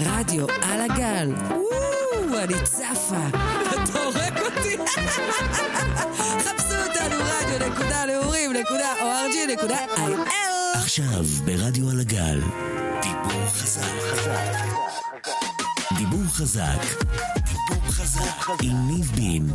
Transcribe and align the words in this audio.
רדיו 0.00 0.46
על 0.62 0.80
הגל. 0.80 1.32
וואו, 1.48 2.38
אני 2.44 2.54
צפה. 2.64 3.28
אתה 3.68 3.98
הורג 3.98 4.38
אותי. 4.38 4.76
חפשו 6.38 6.74
אותנו 6.88 7.16
רדיו 7.24 7.68
נקודה 7.70 8.04
נעורים 8.06 8.52
נקודה 8.52 8.92
אורג'י 9.02 9.46
נקודה 9.46 9.78
איי-אל. 9.96 10.20
עכשיו 10.74 11.24
ברדיו 11.44 11.90
על 11.90 12.00
הגל, 12.00 12.40
דיבור 13.02 13.46
חזק. 13.48 13.82
דיבור 15.98 16.24
חזק. 16.28 16.82
דיבור 17.36 17.92
חזק. 17.92 18.48
עם 18.62 18.88
ניב 18.88 19.12
בין. 19.14 19.46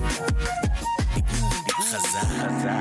דיבור 1.16 1.50
חזק. 1.82 2.71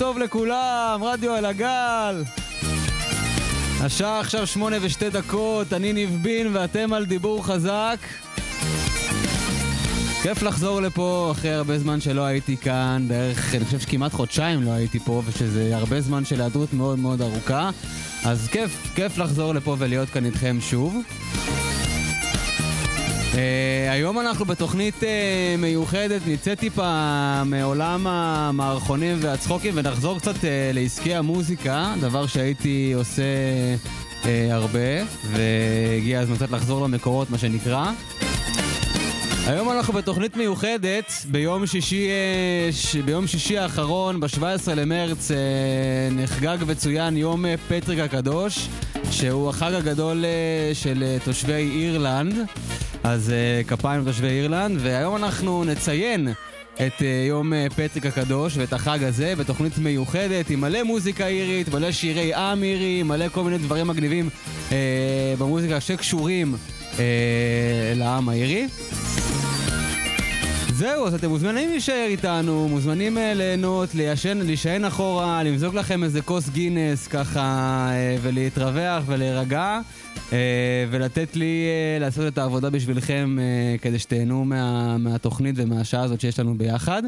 טוב 0.00 0.18
לכולם, 0.18 1.00
רדיו 1.02 1.32
על 1.32 1.44
הגל. 1.44 2.24
השעה 3.80 4.20
עכשיו 4.20 4.46
שמונה 4.46 4.76
ושתי 4.82 5.10
דקות, 5.10 5.72
אני 5.72 5.92
ניב 5.92 6.18
בין 6.22 6.56
ואתם 6.56 6.92
על 6.92 7.06
דיבור 7.06 7.46
חזק. 7.46 7.96
כיף 10.22 10.42
לחזור 10.42 10.80
לפה 10.80 11.28
אחרי 11.32 11.50
הרבה 11.50 11.78
זמן 11.78 12.00
שלא 12.00 12.22
הייתי 12.22 12.56
כאן, 12.56 13.04
בערך, 13.08 13.54
אני 13.54 13.64
חושב 13.64 13.80
שכמעט 13.80 14.12
חודשיים 14.12 14.62
לא 14.62 14.70
הייתי 14.70 14.98
פה, 14.98 15.22
ושזה 15.26 15.76
הרבה 15.76 16.00
זמן 16.00 16.24
של 16.24 16.40
היעדרות 16.40 16.72
מאוד 16.72 16.98
מאוד 16.98 17.22
ארוכה. 17.22 17.70
אז 18.24 18.48
כיף, 18.52 18.92
כיף 18.94 19.18
לחזור 19.18 19.54
לפה 19.54 19.76
ולהיות 19.78 20.08
כאן 20.08 20.24
איתכם 20.24 20.58
שוב. 20.60 20.96
Uh, 23.32 23.36
היום 23.90 24.20
אנחנו 24.20 24.44
בתוכנית 24.44 24.94
uh, 25.00 25.06
מיוחדת, 25.58 26.20
נצא 26.26 26.54
טיפה 26.54 27.42
מעולם 27.44 28.06
המערכונים 28.06 29.16
והצחוקים 29.20 29.72
ונחזור 29.76 30.18
קצת 30.18 30.34
uh, 30.34 30.44
לעסקי 30.74 31.14
המוזיקה, 31.14 31.94
דבר 32.00 32.26
שהייתי 32.26 32.92
עושה 32.94 33.22
uh, 34.22 34.26
הרבה, 34.50 35.04
והגיע 35.30 36.20
הזמן 36.20 36.36
קצת 36.36 36.50
לחזור 36.50 36.84
למקורות, 36.84 37.30
מה 37.30 37.38
שנקרא. 37.38 37.92
היום 39.46 39.70
אנחנו 39.70 39.92
בתוכנית 39.94 40.36
מיוחדת, 40.36 41.12
ביום 41.30 41.66
שישי, 41.66 42.08
ש... 42.72 42.96
ביום 42.96 43.26
שישי 43.26 43.58
האחרון, 43.58 44.20
ב-17 44.20 44.74
למרץ, 44.76 45.30
אה, 45.30 45.36
נחגג 46.10 46.58
וצוין 46.66 47.16
יום 47.16 47.44
פטריק 47.68 47.98
הקדוש, 47.98 48.68
שהוא 49.10 49.48
החג 49.48 49.74
הגדול 49.74 50.24
אה, 50.24 50.74
של 50.74 51.02
אה, 51.02 51.16
תושבי 51.24 51.52
אירלנד, 51.52 52.34
אז 53.04 53.30
אה, 53.30 53.62
כפיים 53.68 54.02
לתושבי 54.02 54.28
אירלנד, 54.28 54.78
והיום 54.82 55.16
אנחנו 55.16 55.64
נציין 55.64 56.28
את 56.74 57.02
אה, 57.02 57.24
יום 57.28 57.52
אה, 57.52 57.66
פטריק 57.76 58.06
הקדוש 58.06 58.56
ואת 58.56 58.72
החג 58.72 59.02
הזה 59.02 59.34
בתוכנית 59.36 59.78
מיוחדת 59.78 60.50
עם 60.50 60.60
מלא 60.60 60.82
מוזיקה 60.82 61.26
אירית, 61.26 61.74
מלא 61.74 61.92
שירי 61.92 62.34
עם 62.34 62.62
אירי, 62.62 63.02
מלא 63.02 63.28
כל 63.28 63.44
מיני 63.44 63.58
דברים 63.58 63.86
מגניבים 63.86 64.28
אה, 64.72 65.34
במוזיקה 65.38 65.80
שקשורים 65.80 66.56
אה, 66.98 67.04
לעם 67.96 68.28
האירי. 68.28 68.66
זהו, 70.80 71.06
אז 71.06 71.14
אתם 71.14 71.28
מוזמנים 71.28 71.68
להישאר 71.68 72.06
איתנו, 72.08 72.68
מוזמנים 72.68 73.18
אה, 73.18 73.34
ליהנות, 73.34 73.94
לישן, 73.94 74.38
להישען 74.38 74.84
אחורה, 74.84 75.42
למזוג 75.42 75.74
לכם 75.74 76.04
איזה 76.04 76.22
כוס 76.22 76.48
גינס 76.48 77.06
ככה, 77.06 77.40
אה, 77.90 78.16
ולהתרווח 78.22 79.02
ולהירגע, 79.06 79.80
אה, 80.32 80.38
ולתת 80.90 81.36
לי 81.36 81.66
לעשות 82.00 82.32
את 82.32 82.38
העבודה 82.38 82.70
בשבילכם 82.70 83.36
כדי 83.82 83.98
שתהנו 83.98 84.44
מה, 84.44 84.98
מהתוכנית 84.98 85.54
ומהשעה 85.58 86.02
הזאת 86.02 86.20
שיש 86.20 86.38
לנו 86.38 86.58
ביחד. 86.58 87.02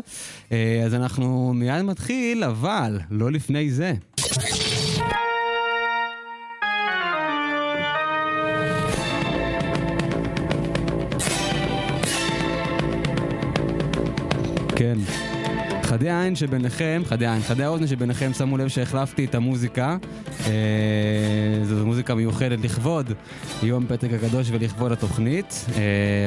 אז 0.85 0.95
אנחנו 0.95 1.53
מיד 1.55 1.83
מתחיל, 1.83 2.45
אבל 2.45 2.99
לא 3.11 3.33
לפני 3.33 3.71
זה. 3.71 3.93
כן. 14.95 14.99
חדי 15.83 16.11
העין 16.11 16.37
שביניכם, 16.37 17.03
חדי 17.07 17.27
העין, 17.27 17.43
חדי 17.43 17.65
האוזן 17.65 17.87
שביניכם 17.87 18.33
שמו 18.33 18.57
לב 18.59 18.69
שהחלפתי 18.69 19.25
את 19.25 19.35
המוזיקה. 19.35 19.97
אה, 20.47 20.53
זו 21.65 21.87
מוזיקה 21.87 22.15
מיוחדת 22.15 22.61
לכבוד 22.65 23.13
יום 23.63 23.87
פתק 23.89 24.09
הקדוש 24.15 24.49
ולכבוד 24.51 24.93
התוכנית. 24.93 25.65
אה, 25.77 25.83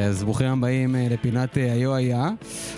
אז 0.07 0.23
ברוכים 0.23 0.47
הבאים 0.47 0.95
אה, 0.95 1.07
לפינת 1.11 1.57
אה, 1.57 1.71
היו 1.73 1.95
היה. 1.95 2.29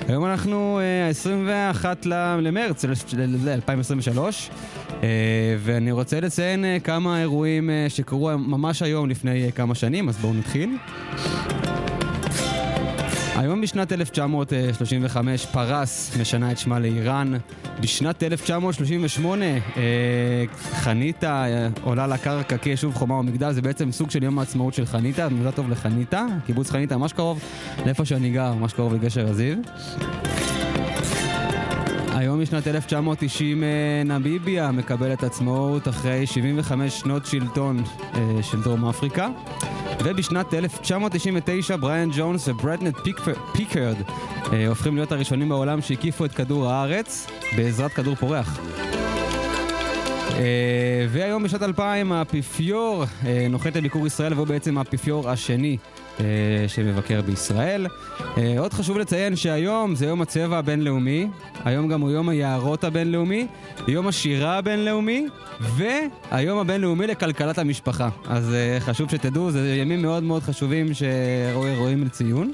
היום 0.08 0.26
אנחנו 0.26 0.80
אה, 0.80 1.10
21 1.10 2.06
ל- 2.06 2.38
למרץ 2.42 2.86
ל- 2.86 2.92
ל- 3.18 3.50
2023, 3.50 4.50
אה, 5.04 5.08
ואני 5.60 5.92
רוצה 5.92 6.20
לציין 6.20 6.66
אה, 6.66 6.78
כמה 6.84 7.22
אירועים 7.22 7.70
אה, 7.70 7.86
שקרו 7.90 8.32
ממש 8.38 8.82
היום 8.82 9.10
לפני 9.10 9.46
אה, 9.46 9.52
כמה 9.52 9.76
שנים, 9.76 10.10
אז 10.10 10.18
בואו 10.18 10.34
נתחיל. 10.34 10.70
היום 13.38 13.62
בשנת 13.62 13.92
1935 13.94 15.46
פרס 15.46 16.18
משנה 16.22 16.52
את 16.52 16.58
שמה 16.58 16.80
לאיראן. 16.80 17.34
בשנת 17.80 18.24
1938 18.24 19.46
אה, 19.46 19.62
חניתה 20.72 21.46
אה, 21.46 21.68
עולה 21.84 22.08
לקרקע 22.08 22.58
כיישוב 22.58 22.96
חומה 22.96 23.16
ומגדל, 23.16 23.52
זה 23.52 23.62
בעצם 23.62 23.92
סוג 23.92 24.12
של 24.12 24.24
יום 24.24 24.40
העצמאות 24.40 24.74
של 24.74 24.86
חניתה, 24.86 25.30
מזל 25.30 25.52
טוב 25.52 25.70
לחניתה, 25.70 26.26
קיבוץ 26.46 26.70
חניתה 26.70 26.98
ממש 26.98 27.14
קרוב 27.14 27.40
לאיפה 27.86 28.06
שאני 28.06 28.30
גר, 28.30 28.54
ממש 28.54 28.74
קרוב 28.74 28.94
לגשר 28.94 29.30
הזיו. 29.30 29.58
היום 32.18 32.42
בשנת 32.42 32.68
1990 32.68 33.64
אה, 33.64 33.68
נמיביה 34.06 34.72
מקבלת 34.72 35.24
עצמאות 35.24 35.88
אחרי 35.88 36.26
75 36.28 37.00
שנות 37.00 37.26
שלטון 37.26 37.84
אה, 38.16 38.22
של 38.44 38.62
דרום 38.62 38.86
אפריקה. 38.86 39.28
ובשנת 40.04 40.54
1999 40.54 41.76
בריאן 41.78 42.10
ג'ונס 42.18 42.48
וברדנט 42.48 42.96
פיק- 43.04 43.22
פיקרד 43.54 43.96
אה, 44.54 44.68
הופכים 44.68 44.96
להיות 44.96 45.12
הראשונים 45.12 45.50
בעולם 45.50 45.82
שהקיפו 45.82 46.26
את 46.26 46.32
כדור 46.32 46.70
הארץ 46.70 47.28
בעזרת 47.58 47.92
כדור 47.94 48.16
פורח. 48.16 48.60
והיום 51.10 51.44
בשנת 51.44 51.64
2000 51.64 52.12
האפיפיור 52.12 53.04
נוחת 53.50 53.76
לביקור 53.76 54.08
ישראל 54.08 54.34
והוא 54.34 54.48
בעצם 54.48 54.78
האפיפיור 54.78 55.30
השני 55.30 55.78
שמבקר 56.68 57.22
בישראל. 57.22 57.88
אה, 58.38 58.56
עוד 58.60 58.74
חשוב 58.74 58.98
לציין 58.98 59.36
שהיום 59.36 59.96
זה 59.96 60.06
יום 60.06 60.22
הצבע 60.22 60.58
הבינלאומי, 60.58 61.28
היום 61.66 61.88
גם 61.88 62.02
הוא 62.02 62.12
יום 62.12 62.30
היערות 62.30 62.84
הבינלאומי, 62.84 63.48
יום 63.88 64.08
השירה 64.08 64.58
הבינלאומי 64.58 65.28
והיום 65.60 66.60
הבינלאומי 66.60 67.08
לכלכלת 67.08 67.58
המשפחה. 67.58 68.10
אז 68.28 68.54
אה, 68.54 68.78
חשוב 68.80 69.10
שתדעו, 69.10 69.52
זה 69.52 69.76
ימים 69.76 70.02
מאוד 70.02 70.24
מאוד 70.24 70.44
חשובים 70.44 70.88
שראויים 70.94 72.04
לציון. 72.04 72.52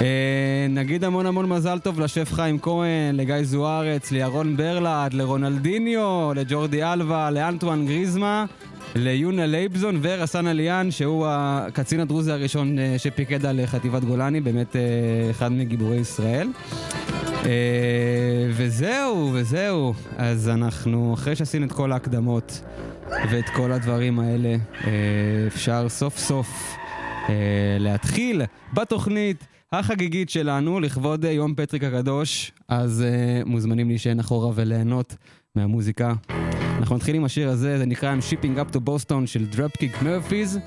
אה, 0.00 0.66
נגיד 0.68 1.04
המון 1.04 1.26
המון 1.26 1.48
מזל 1.48 1.78
טוב 1.78 2.00
לשף 2.00 2.32
חיים 2.32 2.58
כהן, 2.58 3.16
לגיא 3.16 3.42
זוארץ, 3.42 4.10
לירון 4.10 4.56
ברלד, 4.56 5.12
לרונלדיניו, 5.12 6.32
לג'ורדי 6.34 6.84
אלווה, 6.84 7.30
לאנטואן 7.30 7.86
גריזמה, 7.86 8.44
ליונה 8.94 9.46
לייבזון 9.46 9.98
ורסן 10.02 10.46
אליאן, 10.46 10.90
שהוא 10.90 11.26
הקצין 11.28 12.00
הדרוזי 12.00 12.32
הראשון 12.32 12.78
אה, 12.78 12.94
שפיקד 12.98 13.46
על 13.46 13.60
חטיבת 13.66 14.04
גולני, 14.04 14.40
באמת 14.40 14.76
אה, 14.76 14.80
אחד 15.30 15.52
מגיבורי 15.52 15.96
ישראל. 15.96 16.48
וזהו, 18.50 19.30
וזהו. 19.34 19.94
אז 20.16 20.48
אנחנו, 20.48 21.14
אחרי 21.14 21.36
שעשינו 21.36 21.66
את 21.66 21.72
כל 21.72 21.92
ההקדמות 21.92 22.60
ואת 23.30 23.48
כל 23.48 23.72
הדברים 23.72 24.18
האלה, 24.18 24.56
אפשר 25.46 25.88
סוף 25.88 26.18
סוף 26.18 26.76
להתחיל 27.78 28.42
בתוכנית 28.74 29.44
החגיגית 29.72 30.30
שלנו 30.30 30.80
לכבוד 30.80 31.24
אה, 31.24 31.30
יום 31.30 31.54
פטריק 31.54 31.84
הקדוש, 31.84 32.52
אז 32.68 33.02
אה, 33.02 33.42
מוזמנים 33.46 33.88
להישען 33.88 34.20
אחורה 34.20 34.50
וליהנות 34.54 35.16
מהמוזיקה. 35.54 36.12
אנחנו 36.78 36.96
נתחיל 36.96 37.16
עם 37.16 37.24
השיר 37.24 37.48
הזה, 37.48 37.78
זה 37.78 37.86
נקרא 37.86 38.14
I'm 38.14 38.32
Shipping 38.32 38.58
Up 38.58 38.76
to 38.76 38.78
Boston 38.78 39.26
של 39.26 39.46
Dropkick 39.52 40.02
Murphys, 40.02 40.58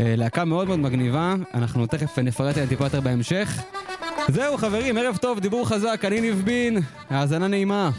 אה, 0.00 0.14
להקה 0.16 0.44
מאוד 0.44 0.68
מאוד 0.68 0.78
מגניבה, 0.78 1.34
אנחנו 1.54 1.86
תכף 1.86 2.18
נפרט 2.18 2.56
עליה 2.56 2.68
טיפה 2.68 2.84
יותר 2.84 3.00
בהמשך. 3.00 3.62
זהו 4.28 4.56
חברים, 4.56 4.98
ערב 4.98 5.16
טוב, 5.16 5.40
דיבור 5.40 5.68
חזק, 5.68 6.02
אני 6.04 6.20
ניב 6.20 6.42
בין, 6.44 6.78
האזנה 7.10 7.48
נעימה. 7.48 7.90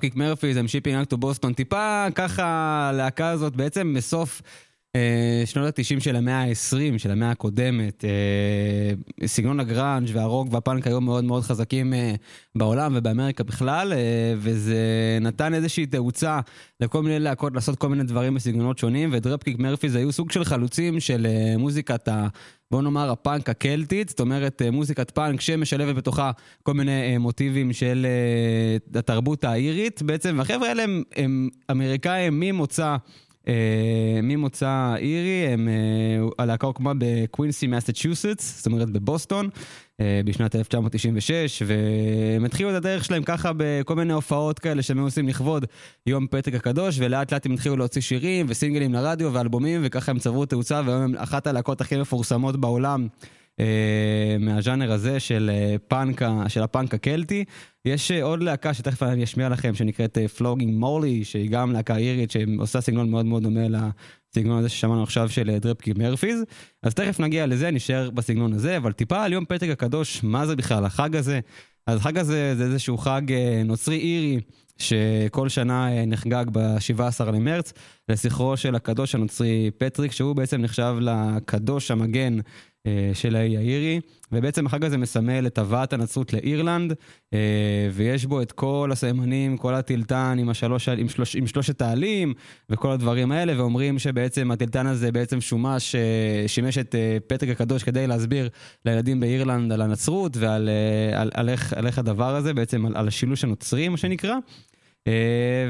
Dropkick 0.00 0.16
Murphys, 0.16 0.56
I'm 0.56 0.68
Shipping 0.68 1.02
Up 1.02 1.09
to 1.09 1.16
Boston, 1.16 1.52
טיפה 1.52 2.06
ככה 2.14 2.44
הלהקה 2.88 3.28
הזאת 3.28 3.56
בעצם 3.56 3.94
בסוף 3.96 4.42
שנות 5.46 5.78
ה-90 5.78 6.00
של 6.00 6.16
המאה 6.16 6.42
ה-20, 6.42 6.98
של 6.98 7.10
המאה 7.10 7.30
הקודמת. 7.30 8.04
אה, 8.04 9.26
סגנון 9.26 9.60
הגראנג' 9.60 10.10
והרוק 10.12 10.48
והפאנק 10.50 10.86
היו 10.86 11.00
מאוד 11.00 11.24
מאוד 11.24 11.42
חזקים 11.42 11.94
אה, 11.94 12.14
בעולם 12.54 12.92
ובאמריקה 12.96 13.44
בכלל, 13.44 13.92
אה, 13.92 14.34
וזה 14.36 14.78
נתן 15.20 15.54
איזושהי 15.54 15.86
תאוצה 15.86 16.40
לכל 16.80 17.02
מיני 17.02 17.18
להקות 17.18 17.54
לעשות 17.54 17.78
כל 17.78 17.88
מיני 17.88 18.02
דברים 18.04 18.34
בסגנונות 18.34 18.78
שונים, 18.78 19.10
ו 19.12 19.17
Dropkick 19.17 19.58
Murphys 19.58 19.94
היו 19.94 20.12
סוג 20.12 20.30
של 20.30 20.44
חלוצים 20.44 21.00
של 21.00 21.26
אה, 21.26 21.56
מוזיקת 21.58 22.08
ה... 22.08 22.28
בוא 22.70 22.82
נאמר 22.82 23.10
הפאנק 23.10 23.48
הקלטית, 23.48 24.08
זאת 24.08 24.20
אומרת 24.20 24.62
אה, 24.62 24.70
מוזיקת 24.70 25.10
פאנק 25.10 25.40
שמשלבת 25.40 25.96
בתוכה 25.96 26.30
כל 26.62 26.74
מיני 26.74 27.12
אה, 27.12 27.18
מוטיבים 27.18 27.72
של 27.72 28.06
אה, 28.94 28.98
התרבות 28.98 29.44
האירית 29.44 30.02
בעצם, 30.02 30.34
והחבר'ה 30.38 30.68
האלה 30.68 30.82
הם, 30.82 31.02
הם 31.16 31.48
אמריקאים 31.70 32.40
ממוצא... 32.40 32.96
אה, 33.48 33.54
ממוצא 34.22 34.94
אירי, 34.98 35.46
הם, 35.52 35.68
אה, 35.68 35.74
הלהקה 36.38 36.66
הוקמה 36.66 36.92
בקווינסי 36.98 37.66
מסצ'וסטס, 37.66 38.56
זאת 38.56 38.66
אומרת 38.66 38.90
בבוסטון, 38.90 39.48
אה, 40.00 40.20
בשנת 40.24 40.56
1996, 40.56 41.62
והם 41.66 42.44
התחילו 42.44 42.70
את 42.70 42.74
הדרך 42.74 43.04
שלהם 43.04 43.22
ככה 43.22 43.50
בכל 43.56 43.94
מיני 43.96 44.12
הופעות 44.12 44.58
כאלה 44.58 44.82
שהם 44.82 44.98
עושים 44.98 45.28
לכבוד 45.28 45.64
יום 46.06 46.26
פתק 46.30 46.54
הקדוש, 46.54 46.96
ולאט 46.98 47.32
לאט 47.32 47.46
הם 47.46 47.52
התחילו 47.52 47.76
להוציא 47.76 48.00
שירים 48.00 48.46
וסינגלים 48.48 48.92
לרדיו 48.92 49.30
ואלבומים, 49.32 49.80
וככה 49.84 50.12
הם 50.12 50.18
צברו 50.18 50.46
תאוצה, 50.46 50.80
והיום 50.86 51.02
הם 51.02 51.14
אחת 51.16 51.46
הלהקות 51.46 51.80
הכי 51.80 51.96
מפורסמות 52.00 52.56
בעולם. 52.56 53.06
מהז'אנר 54.40 54.92
הזה 54.92 55.20
של 55.20 55.50
אה, 55.52 55.76
פאנק, 55.88 56.22
ה- 56.22 56.48
של 56.48 56.62
הפאנק 56.62 56.94
הקלטי. 56.94 57.44
יש 57.84 58.10
אה, 58.10 58.22
עוד 58.22 58.42
להקה 58.42 58.74
שתכף 58.74 59.02
אני 59.02 59.24
אשמיע 59.24 59.48
לכם, 59.48 59.74
שנקראת 59.74 60.18
Flogging 60.36 60.74
Molly, 60.78 61.24
שהיא 61.24 61.50
גם 61.50 61.72
להקה 61.72 61.96
אירית 61.96 62.30
שעושה 62.30 62.80
סגנון 62.80 63.10
מאוד 63.10 63.26
מאוד 63.26 63.42
דומה 63.42 63.66
לסגנון 63.68 64.58
הזה 64.58 64.68
ששמענו 64.68 65.02
עכשיו 65.02 65.28
של 65.28 65.58
Dropkick 65.58 65.92
Murphys. 65.96 66.44
אז 66.82 66.94
תכף 66.94 67.20
נגיע 67.20 67.46
לזה, 67.46 67.70
נשאר 67.70 68.10
בסגנון 68.10 68.52
הזה, 68.52 68.76
אבל 68.76 68.92
טיפה 68.92 69.24
על 69.24 69.32
יום 69.32 69.44
פטריק 69.44 69.68
הקדוש, 69.72 70.24
מה 70.24 70.46
זה 70.46 70.56
בכלל 70.56 70.84
החג 70.84 71.16
הזה? 71.16 71.40
אז 71.86 71.98
החג 71.98 72.18
הזה 72.18 72.54
זה 72.56 72.64
איזשהו 72.64 72.98
חג 72.98 73.32
אה, 73.32 73.62
נוצרי 73.64 73.96
אירי. 73.96 74.40
שכל 74.80 75.48
שנה 75.48 75.92
אה, 75.92 76.06
נחגג 76.06 76.44
ב-17 76.52 77.24
למרץ 77.24 77.72
לזכרו 78.08 78.56
של 78.56 78.74
הקדוש 78.74 79.14
הנוצרי 79.14 79.70
פטריק, 79.78 80.12
שהוא 80.12 80.36
בעצם 80.36 80.60
נחשב 80.60 80.96
לקדוש 81.00 81.90
המגן 81.90 82.38
אה, 82.38 82.42
של 83.14 83.36
האי 83.36 83.56
האירי, 83.56 84.00
ובעצם 84.32 84.66
החג 84.66 84.84
הזה 84.84 84.98
מסמל 84.98 85.46
את 85.46 85.58
הבאת 85.58 85.92
הנצרות 85.92 86.32
לאירלנד, 86.32 86.94
אה, 87.34 87.38
ויש 87.92 88.26
בו 88.26 88.42
את 88.42 88.52
כל 88.52 88.90
הסממנים, 88.92 89.56
כל 89.56 89.74
התלתן 89.74 90.36
עם, 90.40 90.48
השלוש, 90.48 90.88
עם, 90.88 91.08
שלוש, 91.08 91.36
עם 91.36 91.46
שלושת 91.46 91.82
העלים 91.82 92.34
וכל 92.70 92.90
הדברים 92.90 93.32
האלה, 93.32 93.58
ואומרים 93.58 93.98
שבעצם 93.98 94.50
התלתן 94.50 94.86
הזה 94.86 95.12
בעצם 95.12 95.40
שומש, 95.40 95.94
אה, 95.94 96.44
שימש 96.46 96.78
את 96.78 96.94
אה, 96.94 97.18
פטריק 97.26 97.50
הקדוש 97.50 97.82
כדי 97.82 98.06
להסביר 98.06 98.48
לילדים 98.84 99.20
באירלנד 99.20 99.72
על 99.72 99.82
הנצרות 99.82 100.36
ועל 100.36 100.68
אה, 100.68 101.20
על, 101.20 101.30
על 101.34 101.48
איך, 101.48 101.72
על 101.72 101.86
איך 101.86 101.98
הדבר 101.98 102.36
הזה, 102.36 102.54
בעצם 102.54 102.86
על, 102.86 102.96
על 102.96 103.08
השילוש 103.08 103.44
הנוצרי, 103.44 103.88
מה 103.88 103.96
שנקרא. 103.96 104.36
אה, 105.08 105.12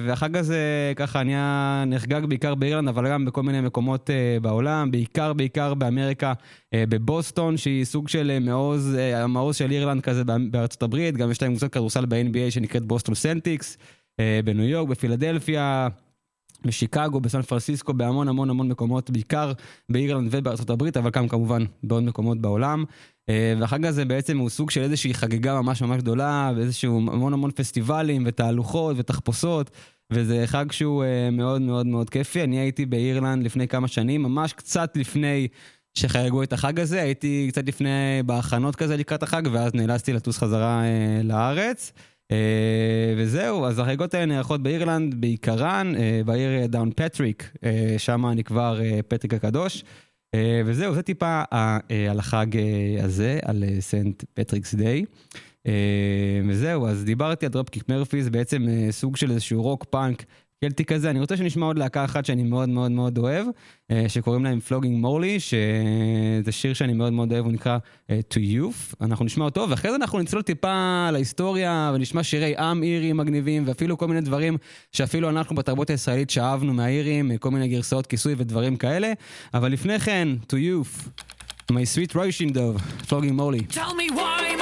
והחג 0.06 0.37
הזה 0.37 0.92
ככה 0.96 1.22
נהיה 1.22 1.84
נחגג 1.87 2.25
בעיקר 2.25 2.54
באירלנד, 2.54 2.88
אבל 2.88 3.10
גם 3.10 3.25
בכל 3.25 3.42
מיני 3.42 3.60
מקומות 3.60 4.10
אה, 4.11 4.42
בעולם, 4.42 4.90
בעיקר 4.90 5.32
בעיקר 5.32 5.75
באמריקה, 5.75 6.32
אה, 6.32 6.78
בבוסטון, 6.88 7.56
שהיא 7.56 7.84
סוג 7.84 8.08
של 8.08 8.38
מעוז, 8.40 8.94
המעוז 9.14 9.56
של 9.56 9.70
אירלנד 9.70 10.02
כזה 10.02 10.25
בא- 10.25 10.37
בארצות 10.50 10.82
הברית, 10.82 11.16
גם 11.16 11.30
יש 11.30 11.42
להם 11.42 11.52
קבוצת 11.52 11.72
כדורסל 11.72 12.06
ב-NBA 12.06 12.50
שנקראת 12.50 12.82
בוסטון 12.84 13.14
סלטיקס, 13.14 13.78
בניו 14.44 14.64
יורק, 14.64 14.88
בפילדלפיה. 14.88 15.88
בשיקגו, 16.64 17.20
בסן 17.20 17.42
פרנסיסקו, 17.42 17.94
בהמון 17.94 18.28
המון 18.28 18.50
המון 18.50 18.68
מקומות, 18.68 19.10
בעיקר 19.10 19.52
באירלנד 19.88 20.28
ובארצות 20.30 20.70
הברית, 20.70 20.96
אבל 20.96 21.10
גם 21.10 21.28
כמובן 21.28 21.64
בעוד 21.82 22.02
מקומות 22.02 22.40
בעולם. 22.40 22.84
אה, 23.28 23.54
והחג 23.60 23.86
הזה 23.86 24.04
בעצם 24.04 24.38
הוא 24.38 24.48
סוג 24.48 24.70
של 24.70 24.82
איזושהי 24.82 25.14
חגיגה 25.14 25.60
ממש 25.60 25.82
ממש 25.82 25.98
גדולה, 25.98 26.52
ואיזשהו 26.56 26.96
המון 26.96 27.32
המון 27.32 27.50
פסטיבלים 27.50 28.22
ותהלוכות 28.26 28.96
ותחפושות, 28.98 29.70
וזה 30.12 30.42
חג 30.46 30.72
שהוא 30.72 31.04
אה, 31.04 31.30
מאוד 31.30 31.62
מאוד 31.62 31.86
מאוד 31.86 32.10
כיפי. 32.10 32.42
אני 32.44 32.58
הייתי 32.58 32.86
באירלנד 32.86 33.44
לפני 33.44 33.68
כמה 33.68 33.88
שנים, 33.88 34.22
ממש 34.22 34.52
קצת 34.52 34.96
לפני 34.96 35.48
שחגגו 35.94 36.42
את 36.42 36.52
החג 36.52 36.80
הזה, 36.80 37.02
הייתי 37.02 37.48
קצת 37.52 37.68
לפני, 37.68 37.88
בהכנות 38.26 38.76
כזה 38.76 38.96
לקראת 38.96 39.22
החג, 39.22 39.42
ואז 39.52 39.74
נאלצתי 39.74 40.12
לטוס 40.12 40.38
חזרה 40.38 40.82
אה, 40.84 41.22
לארץ. 41.22 41.92
וזהו, 43.16 43.66
אז 43.66 43.78
החגיגות 43.78 44.14
האלה 44.14 44.26
נערכות 44.26 44.62
באירלנד 44.62 45.20
בעיקרן, 45.20 45.92
בעיר 46.24 46.66
דאון 46.66 46.90
פטריק, 46.96 47.52
שם 47.98 48.26
נקבר 48.26 48.80
פטריק 49.08 49.34
הקדוש. 49.34 49.84
אה, 50.34 50.62
וזהו, 50.66 50.94
זה 50.94 51.02
טיפה 51.02 51.42
אה, 51.52 51.78
אה, 51.90 52.10
על 52.10 52.18
החג 52.18 52.46
הזה, 53.02 53.38
על 53.42 53.64
Saint 53.80 54.25
Patrick's 54.35 54.75
Day. 54.75 55.04
וזהו, 56.49 56.87
אז 56.87 57.04
דיברתי 57.04 57.46
על 57.46 57.52
Dropkick 57.52 57.88
Murphys, 57.88 58.28
בעצם 58.28 58.66
סוג 58.90 59.16
של 59.16 59.30
איזשהו 59.30 59.62
רוק 59.62 59.84
פאנק 59.84 60.25
קלטי 60.64 60.85
כזה. 60.85 61.11
אני 61.11 61.21
רוצה 61.21 61.37
שנשמע 61.37 61.67
עוד 61.67 61.79
להקה 61.79 62.05
אחת 62.05 62.25
שאני 62.25 62.43
מאוד 62.43 62.69
מאוד 62.69 62.90
מאוד 62.90 63.19
אוהב, 63.19 63.47
אה, 63.90 64.05
שקוראים 64.09 64.45
להם 64.45 64.61
Flogging 64.61 65.00
Molly, 65.00 65.40
שזה 65.40 66.52
שיר 66.52 66.75
שאני 66.75 66.93
מאוד 66.93 67.12
מאוד 67.12 67.33
אוהב, 67.33 67.45
הוא 67.45 67.52
נקרא 67.52 67.79
אה, 68.11 68.21
To 68.35 68.37
Youth. 68.37 68.97
אנחנו 69.00 69.25
נשמע 69.25 69.45
אותו, 69.45 69.67
ואחרי 69.71 69.90
זה 69.90 69.97
אנחנו 69.97 70.19
נצלול 70.19 70.43
טיפה 70.43 71.09
להיסטוריה, 71.12 71.93
ונשמע 71.95 72.23
שירי 72.23 72.57
עם 72.57 72.83
אירי 72.83 73.12
מגניבים, 73.12 73.62
ואפילו 73.67 73.99
כל 73.99 74.09
מיני 74.09 74.21
דברים 74.21 74.57
שאפילו 74.93 75.29
אנחנו 75.29 75.57
בתרבות 75.57 75.90
הישראלית 75.90 76.31
שאבנו 76.31 76.75
מהאירים, 76.75 77.31
אה, 77.31 77.38
כל 77.38 77.50
מיני 77.50 77.69
גרסאות 77.69 78.07
כיסוי 78.07 78.35
ודברים 78.37 78.76
כאלה. 78.76 79.12
אבל 79.55 79.73
לפני 79.73 79.99
כן, 79.99 80.29
To 80.43 80.55
Youth, 80.55 81.09
My 81.73 81.73
Sweet 81.95 82.12
Russian 82.12 82.55
Dove, 82.55 83.07
פלוגינג 83.09 83.33
מורלי. 83.33 83.61
Tell 83.71 83.76
me 83.76 84.14
why 84.14 84.60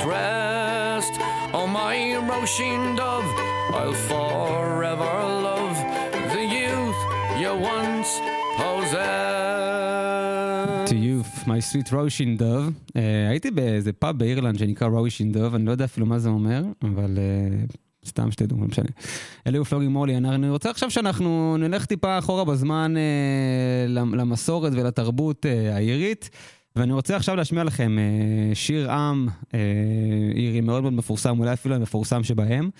must 0.00 0.08
rest. 0.08 1.14
Oh 1.52 1.66
my 1.66 1.96
Roisin 2.28 2.96
dove, 2.96 3.28
I'll 3.78 3.94
forever 4.08 5.12
love 5.48 5.76
the 6.34 6.44
youth 6.58 7.00
you 7.42 7.52
once 7.74 8.10
possessed. 8.60 9.30
To 10.90 10.96
youth, 10.96 11.46
my 11.46 11.60
sweet 11.60 11.92
רושין 11.92 12.36
דוב. 12.36 12.66
Uh, 12.88 12.92
הייתי 13.30 13.50
באיזה 13.50 13.92
פאב 13.92 14.18
באירלנד 14.18 14.58
שנקרא 14.58 14.88
רושין 14.88 15.32
דוב, 15.32 15.54
אני 15.54 15.66
לא 15.66 15.70
יודע 15.70 15.84
אפילו 15.84 16.06
מה 16.06 16.18
זה 16.18 16.28
אומר, 16.28 16.62
אבל 16.82 17.18
uh, 17.18 17.76
סתם 18.08 18.30
שתדעו, 18.30 18.58
לא 18.60 18.66
משנה. 18.66 18.86
הוא 19.56 19.64
פלוגי 19.64 19.88
מולי, 19.88 20.16
אני 20.16 20.48
רוצה 20.50 20.70
עכשיו 20.70 20.90
שאנחנו 20.90 21.56
נלך 21.58 21.84
טיפה 21.84 22.18
אחורה 22.18 22.44
בזמן 22.44 22.94
למ- 23.88 24.14
למסורת 24.14 24.72
ולתרבות 24.72 25.46
uh, 25.46 25.74
האירית. 25.74 26.30
ואני 26.76 26.92
רוצה 26.92 27.16
עכשיו 27.16 27.36
להשמיע 27.36 27.64
לכם 27.64 27.98
uh, 27.98 28.54
שיר 28.54 28.90
עם 28.90 29.28
uh, 29.28 29.54
אירי 30.34 30.60
מאוד 30.60 30.82
מאוד 30.82 30.92
מפורסם, 30.92 31.38
אולי 31.38 31.52
אפילו 31.52 31.74
המפורסם 31.74 32.22
שבהם, 32.24 32.70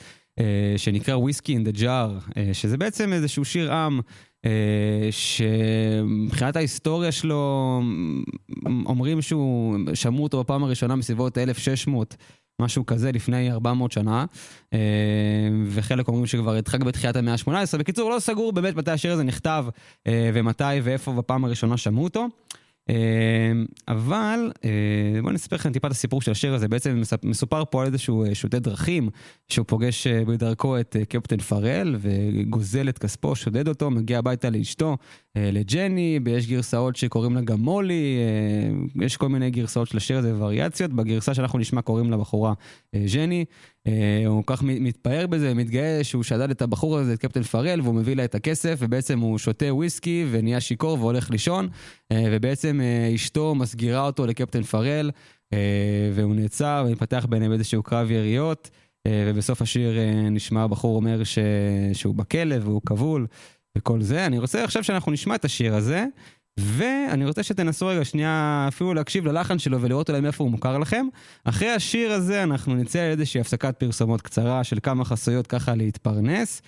uh, 0.40 0.42
שנקרא 0.76 1.14
וויסקי 1.14 1.54
אין 1.54 1.64
דה 1.64 1.70
ג'אר, 1.70 2.18
שזה 2.52 2.76
בעצם 2.76 3.12
איזשהו 3.12 3.44
שיר 3.44 3.73
עם 3.73 4.00
אה, 4.47 5.09
שמבחינת 5.11 6.56
ההיסטוריה 6.56 7.12
שלו, 7.12 7.82
אומרים 8.87 9.23
שהוא, 9.23 9.78
שמעו 9.94 10.23
אותו 10.23 10.40
בפעם 10.40 10.64
הראשונה 10.64 10.97
בסביבות 10.97 11.38
1600, 11.38 12.16
משהו 12.61 12.87
כזה, 12.87 13.12
לפני 13.12 13.52
400 13.52 13.92
שנה, 13.92 14.25
אה, 14.73 14.78
וחלק 15.66 16.09
אומרים 16.09 16.26
שכבר 16.26 16.54
התחק 16.54 16.80
בתחילת 16.80 17.16
המאה 17.16 17.35
ה-18. 17.35 17.78
בקיצור, 17.78 18.11
לא 18.11 18.18
סגור 18.18 18.52
באמת 18.52 18.76
מתי 18.76 18.90
השיר 18.90 19.12
הזה 19.12 19.23
נכתב, 19.23 19.64
אה, 20.06 20.30
ומתי 20.35 20.64
ואיפה 20.82 21.12
בפעם 21.12 21.44
הראשונה 21.44 21.76
שמעו 21.76 22.04
אותו. 22.04 22.26
אה, 22.90 23.52
אבל 23.88 24.52
אה, 24.64 24.70
בואו 25.23 25.32
נספר 25.32 25.56
לכם 25.56 25.73
טיפה 25.73 25.87
את 25.87 25.92
הסיפור 25.92 26.23
של 26.23 26.30
השיר 26.30 26.54
הזה. 26.54 26.68
בעצם 26.68 27.02
מסופר 27.25 27.64
פה 27.70 27.80
על 27.80 27.87
איזשהו 27.87 28.25
אה, 28.25 28.35
שוטה 28.35 28.59
דרכים, 28.59 29.09
שהוא 29.49 29.66
פוגש 29.66 30.06
אה, 30.06 30.25
בדרכו 30.25 30.80
את 30.80 30.97
קפטן 31.09 31.38
פרל 31.38 31.97
וגוזל 32.00 32.88
את 32.88 32.99
כספו, 32.99 33.37
שודד 33.37 33.68
אותו, 33.68 33.90
מגיע 33.90 34.18
הביתה 34.18 34.50
לאשתו, 34.50 34.97
לג'ני, 35.37 36.20
ויש 36.25 36.47
גרסאות 36.47 36.97
שקוראים 36.97 37.35
לה 37.35 37.40
גם 37.40 37.61
מולי, 37.61 38.18
יש 39.00 39.16
כל 39.16 39.28
מיני 39.28 39.50
גרסאות 39.50 39.88
של 39.88 39.97
השיר 39.97 40.18
הזה 40.18 40.35
ווריאציות. 40.35 40.92
בגרסה 40.92 41.35
שאנחנו 41.35 41.59
נשמע 41.59 41.82
קוראים 41.82 42.11
לבחורה 42.11 42.52
ג'ני. 43.14 43.44
הוא 44.26 44.44
כל 44.44 44.56
כך 44.56 44.62
מת- 44.62 44.80
מתפאר 44.80 45.26
בזה, 45.26 45.54
מתגאה 45.54 46.04
שהוא 46.04 46.23
שדד 46.23 46.50
את 46.50 46.62
הבחור 46.62 46.99
הזה, 46.99 47.12
את 47.12 47.18
קפטן 47.18 47.42
פרל, 47.42 47.80
והוא 47.80 47.94
מביא 47.94 48.16
לה 48.16 48.25
את 48.25 48.35
הכסף, 48.35 48.76
ובעצם 48.78 49.18
הוא 49.18 49.38
שותה 49.38 49.75
וויסקי 49.75 50.26
ונהיה 50.30 50.61
שיכור 50.61 50.99
והולך 51.00 51.30
לישון, 51.30 51.68
אה, 52.12 52.25
ובעצם 52.30 52.80
אה, 52.82 53.14
אשתו 53.14 53.54
מסגירה 53.54 54.06
אותו 54.06 54.26
לקפטן 54.26 54.62
פרל, 54.62 55.11
אה, 55.52 55.59
והוא 56.14 56.35
נעצר 56.35 56.85
ומתפתח 56.88 57.26
ביניהם 57.28 57.52
איזשהו 57.52 57.82
קרב 57.82 58.11
יריות, 58.11 58.70
אה, 59.06 59.25
ובסוף 59.26 59.62
השיר 59.62 59.99
אה, 59.99 60.28
נשמע 60.30 60.62
הבחור 60.62 60.97
אומר 60.97 61.25
ש... 61.25 61.38
שהוא 61.92 62.14
בכלא 62.14 62.56
והוא 62.61 62.80
כבול 62.87 63.26
וכל 63.78 64.02
זה. 64.02 64.26
אני 64.26 64.38
רוצה 64.38 64.64
עכשיו 64.64 64.85
שאנחנו 64.85 65.12
נשמע 65.12 65.35
את 65.35 65.44
השיר 65.44 65.75
הזה. 65.75 66.06
ואני 66.59 67.25
רוצה 67.25 67.42
שתנסו 67.42 67.87
רגע 67.87 68.04
שנייה 68.04 68.64
אפילו 68.69 68.95
להקשיב 68.95 69.26
ללחן 69.26 69.59
שלו 69.59 69.80
ולראות 69.80 70.11
אולי 70.11 70.21
מאיפה 70.21 70.45
הוא 70.45 70.50
מוכר 70.50 70.78
לכם. 70.78 71.07
אחרי 71.45 71.71
השיר 71.71 72.12
הזה 72.12 72.42
אנחנו 72.42 72.75
נצא 72.75 72.99
לאיזושהי 72.99 73.40
הפסקת 73.40 73.76
פרסומות 73.78 74.23
קצרה 74.23 74.64
של 74.64 74.78
כמה 74.83 75.04
חסויות 75.04 75.47
ככה 75.47 75.75
להתפרנס, 75.75 76.62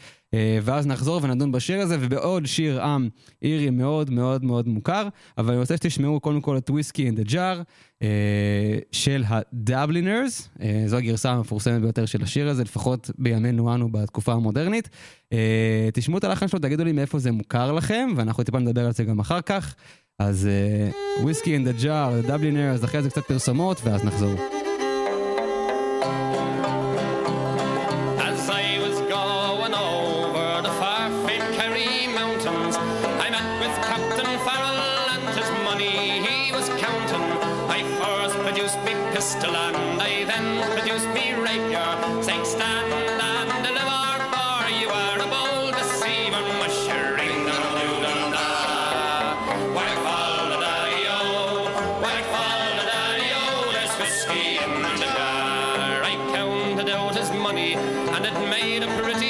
ואז 0.63 0.87
נחזור 0.87 1.21
ונדון 1.23 1.53
בשיר 1.53 1.81
הזה 1.81 1.97
ובעוד 2.01 2.47
שיר 2.47 2.83
עם 2.83 3.09
אירי 3.43 3.71
מאוד 3.71 4.11
מאוד 4.11 4.45
מאוד 4.45 4.69
מוכר, 4.69 5.09
אבל 5.39 5.51
אני 5.51 5.61
רוצה 5.61 5.77
שתשמעו 5.77 6.21
קודם 6.21 6.41
כל 6.41 6.57
את 6.57 6.71
Whiskey 6.71 7.07
in 7.07 7.15
the 7.15 7.23
Jar 7.23 7.63
של 8.93 9.25
הדבלינרס, 9.29 10.49
אה, 10.63 10.83
זו 10.87 10.97
הגרסה 10.97 11.31
המפורסמת 11.31 11.81
ביותר 11.81 12.07
של 12.07 12.23
השיר 12.23 12.49
הזה, 12.49 12.63
לפחות 12.63 13.11
בימינו 13.19 13.75
אנו 13.75 13.93
בתקופה 13.93 14.33
המודרנית. 14.33 14.89
אה, 15.33 15.89
תשמעו 15.93 16.19
את 16.19 16.25
הלחן 16.25 16.49
שלו, 16.49 16.59
תגידו 16.59 16.85
לי 16.85 16.93
מאיפה 16.93 17.19
זה 17.19 17.33
מוכר 17.33 17.73
לכם, 17.73 18.11
ואנחנו 18.17 18.43
טיפה 18.43 18.59
נדבר 18.59 18.87
על 18.87 18.93
זה 18.93 19.05
גם 19.05 19.21
אחר 19.21 19.41
כך. 19.41 19.75
אז 20.19 20.49
Whiskey 21.23 21.55
in 21.55 21.65
the 21.65 21.73
Jar, 21.73 22.21
דבלינרס, 22.21 22.85
אחרי 22.85 23.03
זה 23.03 23.11
קצת 23.11 23.25
פרסומות, 23.25 23.81
ואז 23.85 24.05
נחזור. 24.05 24.62
freedom 58.83 58.97
for 58.97 59.03
pretty 59.05 59.22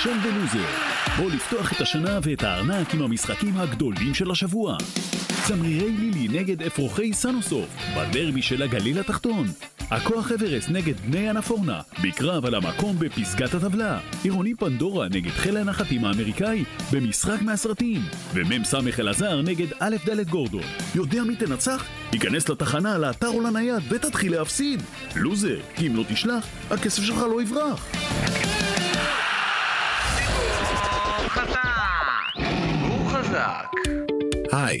עכשיו 0.00 0.14
בלוזר, 0.22 0.66
בואו 1.16 1.28
לפתוח 1.28 1.72
את 1.72 1.80
השנה 1.80 2.18
ואת 2.22 2.42
הארנק 2.42 2.94
עם 2.94 3.02
המשחקים 3.02 3.56
הגדולים 3.56 4.14
של 4.14 4.30
השבוע. 4.30 4.76
צמרירי 5.44 5.90
לילי 5.90 6.40
נגד 6.40 6.62
אפרוחי 6.62 7.12
סנוסוף, 7.12 7.66
בדרבי 7.96 8.42
של 8.42 8.62
הגליל 8.62 8.98
התחתון. 8.98 9.46
הכוח 9.90 10.32
אברסט 10.32 10.68
נגד 10.70 11.00
בני 11.00 11.30
אנפורנה, 11.30 11.80
בקרב 12.02 12.46
על 12.46 12.54
המקום 12.54 12.98
בפסגת 12.98 13.54
הטבלה. 13.54 14.00
עירוני 14.22 14.54
פנדורה 14.54 15.08
נגד 15.08 15.30
חיל 15.30 15.56
הנחתים 15.56 16.04
האמריקאי, 16.04 16.64
במשחק 16.92 17.42
מהסרטים. 17.42 18.00
ומ"ס 18.34 18.74
אלעזר 18.98 19.42
נגד 19.42 19.68
א' 19.78 19.96
ד' 20.08 20.28
גורדון. 20.28 20.64
יודע 20.94 21.22
מי 21.22 21.36
תנצח? 21.36 21.84
היכנס 22.12 22.48
לתחנה, 22.48 22.98
לאתר 22.98 23.28
או 23.28 23.40
לנייד 23.40 23.82
ותתחיל 23.88 24.32
להפסיד. 24.32 24.82
לוזר, 25.16 25.60
כי 25.76 25.86
אם 25.86 25.96
לא 25.96 26.04
תשלח, 26.08 26.46
הכסף 26.70 27.02
שלך 27.02 27.18
לא 27.18 27.42
יברח. 27.42 27.86
היי, 34.52 34.80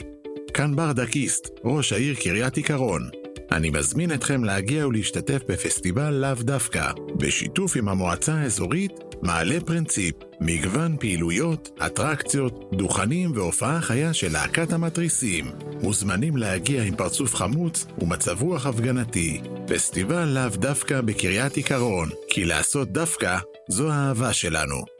כאן 0.54 0.76
בר 0.76 0.92
דקיסט, 0.92 1.48
ראש 1.64 1.92
העיר 1.92 2.14
קריית 2.14 2.56
עיקרון. 2.56 3.08
אני 3.52 3.70
מזמין 3.70 4.12
אתכם 4.12 4.44
להגיע 4.44 4.86
ולהשתתף 4.86 5.42
בפסטיבל 5.48 6.10
לאו 6.10 6.34
דווקא, 6.40 6.90
בשיתוף 7.16 7.76
עם 7.76 7.88
המועצה 7.88 8.34
האזורית 8.34 8.92
מעלה 9.22 9.60
פרינציפ, 9.66 10.14
מגוון 10.40 10.96
פעילויות, 11.00 11.68
אטרקציות, 11.86 12.70
דוכנים 12.74 13.32
והופעה 13.34 13.80
חיה 13.80 14.12
של 14.12 14.32
להקת 14.32 14.72
המתריסים. 14.72 15.44
מוזמנים 15.82 16.36
להגיע 16.36 16.82
עם 16.82 16.96
פרצוף 16.96 17.34
חמוץ 17.34 17.86
ומצב 17.98 18.42
רוח 18.42 18.66
הפגנתי. 18.66 19.40
פסטיבל 19.66 20.24
לאו 20.24 20.56
דווקא 20.56 21.00
בקריית 21.00 21.56
עיקרון, 21.56 22.08
כי 22.28 22.44
לעשות 22.44 22.92
דווקא 22.92 23.38
זו 23.68 23.90
האהבה 23.90 24.32
שלנו. 24.32 24.99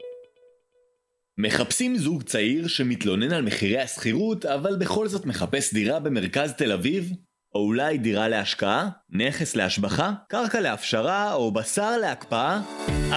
מחפשים 1.43 1.97
זוג 1.97 2.23
צעיר 2.23 2.67
שמתלונן 2.67 3.31
על 3.33 3.41
מחירי 3.41 3.79
השכירות, 3.79 4.45
אבל 4.45 4.75
בכל 4.75 5.07
זאת 5.07 5.25
מחפש 5.25 5.73
דירה 5.73 5.99
במרכז 5.99 6.53
תל 6.53 6.71
אביב? 6.71 7.11
או 7.55 7.59
אולי 7.59 7.97
דירה 7.97 8.27
להשקעה? 8.27 8.89
נכס 9.09 9.55
להשבחה? 9.55 10.11
קרקע 10.29 10.61
להפשרה? 10.61 11.33
או 11.33 11.51
בשר 11.51 11.97
להקפאה? 11.97 12.61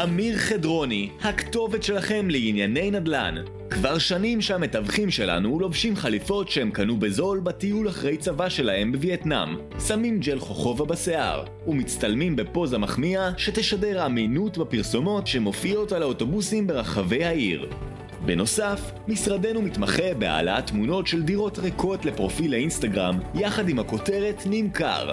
אמיר 0.02 0.36
חדרוני, 0.36 1.10
הכתובת 1.22 1.82
שלכם 1.82 2.30
לענייני 2.30 2.90
נדל"ן. 2.90 3.34
כבר 3.70 3.98
שנים 3.98 4.40
שהמתווכים 4.40 5.10
שלנו 5.10 5.60
לובשים 5.60 5.96
חליפות 5.96 6.48
שהם 6.48 6.70
קנו 6.70 6.96
בזול 6.96 7.40
בטיול 7.40 7.88
אחרי 7.88 8.16
צבא 8.16 8.48
שלהם 8.48 8.92
בווייטנאם. 8.92 9.56
שמים 9.86 10.20
ג'ל 10.20 10.38
חוכובה 10.38 10.84
בשיער, 10.84 11.44
ומצטלמים 11.66 12.36
בפוזה 12.36 12.78
מחמיאה 12.78 13.30
שתשדר 13.36 14.06
אמינות 14.06 14.58
בפרסומות 14.58 15.26
שמופיעות 15.26 15.92
על 15.92 16.02
האוטובוסים 16.02 16.66
ברחבי 16.66 17.24
העיר. 17.24 17.68
בנוסף, 18.26 18.92
משרדנו 19.08 19.62
מתמחה 19.62 20.14
בהעלאת 20.18 20.66
תמונות 20.66 21.06
של 21.06 21.22
דירות 21.22 21.58
ריקות 21.58 22.04
לפרופיל 22.04 22.54
האינסטגרם, 22.54 23.18
יחד 23.34 23.68
עם 23.68 23.78
הכותרת 23.78 24.42
נמכר. 24.46 25.10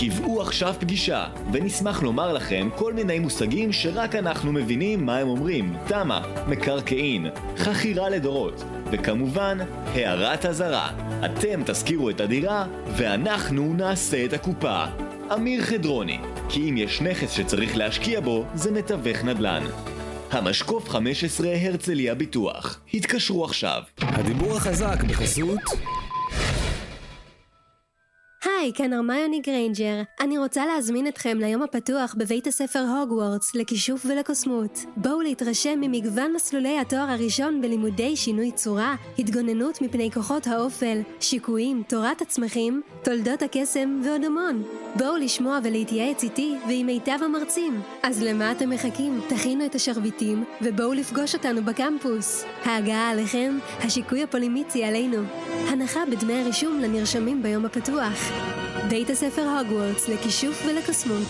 קבעו 0.00 0.42
עכשיו 0.42 0.74
פגישה, 0.80 1.26
ונשמח 1.52 2.02
לומר 2.02 2.32
לכם 2.32 2.68
כל 2.76 2.92
מיני 2.92 3.18
מושגים 3.18 3.72
שרק 3.72 4.14
אנחנו 4.14 4.52
מבינים 4.52 5.06
מה 5.06 5.16
הם 5.16 5.28
אומרים. 5.28 5.76
תמה, 5.86 6.20
מקרקעין, 6.48 7.26
חכירה 7.56 8.08
לדורות, 8.10 8.64
וכמובן, 8.90 9.58
הערת 9.94 10.46
אזהרה. 10.46 10.90
אתם 11.24 11.62
תשכירו 11.66 12.10
את 12.10 12.20
הדירה, 12.20 12.66
ואנחנו 12.96 13.74
נעשה 13.74 14.24
את 14.24 14.32
הקופה. 14.32 14.84
אמיר 15.34 15.62
חדרוני, 15.62 16.18
כי 16.48 16.70
אם 16.70 16.76
יש 16.76 17.00
נכס 17.00 17.30
שצריך 17.30 17.76
להשקיע 17.76 18.20
בו, 18.20 18.44
זה 18.54 18.70
מתווך 18.70 19.24
נדל"ן. 19.24 19.64
המשקוף 20.30 20.88
15 20.88 21.48
הרצליה 21.62 22.14
ביטוח. 22.14 22.80
התקשרו 22.94 23.44
עכשיו. 23.44 23.82
הדיבור 23.98 24.56
החזק 24.56 25.02
בחסות 25.08 25.60
היי, 28.44 28.72
כאן 28.74 28.92
הרמיוני 28.92 29.40
גריינג'ר. 29.40 30.02
אני 30.20 30.38
רוצה 30.38 30.66
להזמין 30.66 31.06
אתכם 31.06 31.38
ליום 31.40 31.62
הפתוח 31.62 32.14
בבית 32.18 32.46
הספר 32.46 32.78
הוגוורטס 32.80 33.54
לכישוף 33.54 34.06
ולקוסמות. 34.06 34.78
בואו 34.96 35.20
להתרשם 35.20 35.80
ממגוון 35.80 36.32
מסלולי 36.34 36.78
התואר 36.78 37.10
הראשון 37.10 37.60
בלימודי 37.60 38.16
שינוי 38.16 38.52
צורה, 38.52 38.94
התגוננות 39.18 39.82
מפני 39.82 40.10
כוחות 40.14 40.46
האופל, 40.46 41.00
שיקויים, 41.20 41.82
תורת 41.88 42.22
הצמחים, 42.22 42.82
תולדות 43.04 43.42
הקסם 43.42 44.00
ועוד 44.04 44.24
המון. 44.24 44.62
בואו 44.96 45.16
לשמוע 45.16 45.58
ולהתייעץ 45.64 46.22
איתי 46.22 46.54
ועם 46.68 46.86
מיטב 46.86 47.18
המרצים. 47.24 47.80
אז 48.02 48.22
למה 48.22 48.52
אתם 48.52 48.70
מחכים? 48.70 49.20
תכינו 49.28 49.66
את 49.66 49.74
השרביטים 49.74 50.44
ובואו 50.62 50.92
לפגוש 50.92 51.34
אותנו 51.34 51.64
בקמפוס. 51.64 52.44
ההגעה 52.64 53.10
עליכם, 53.10 53.58
השיקוי 53.78 54.22
הפולימיצי 54.22 54.84
עלינו. 54.84 55.22
הנחה 55.68 56.00
בדמי 56.10 56.40
הרישום 56.40 56.80
לנרשמים 56.80 57.42
ביום 57.42 57.64
הפתוח. 57.64 58.27
בית 58.88 59.10
הספר 59.10 59.42
הוגוורטס 59.42 60.08
לכישוף 60.08 60.62
ולקוסמות. 60.66 61.28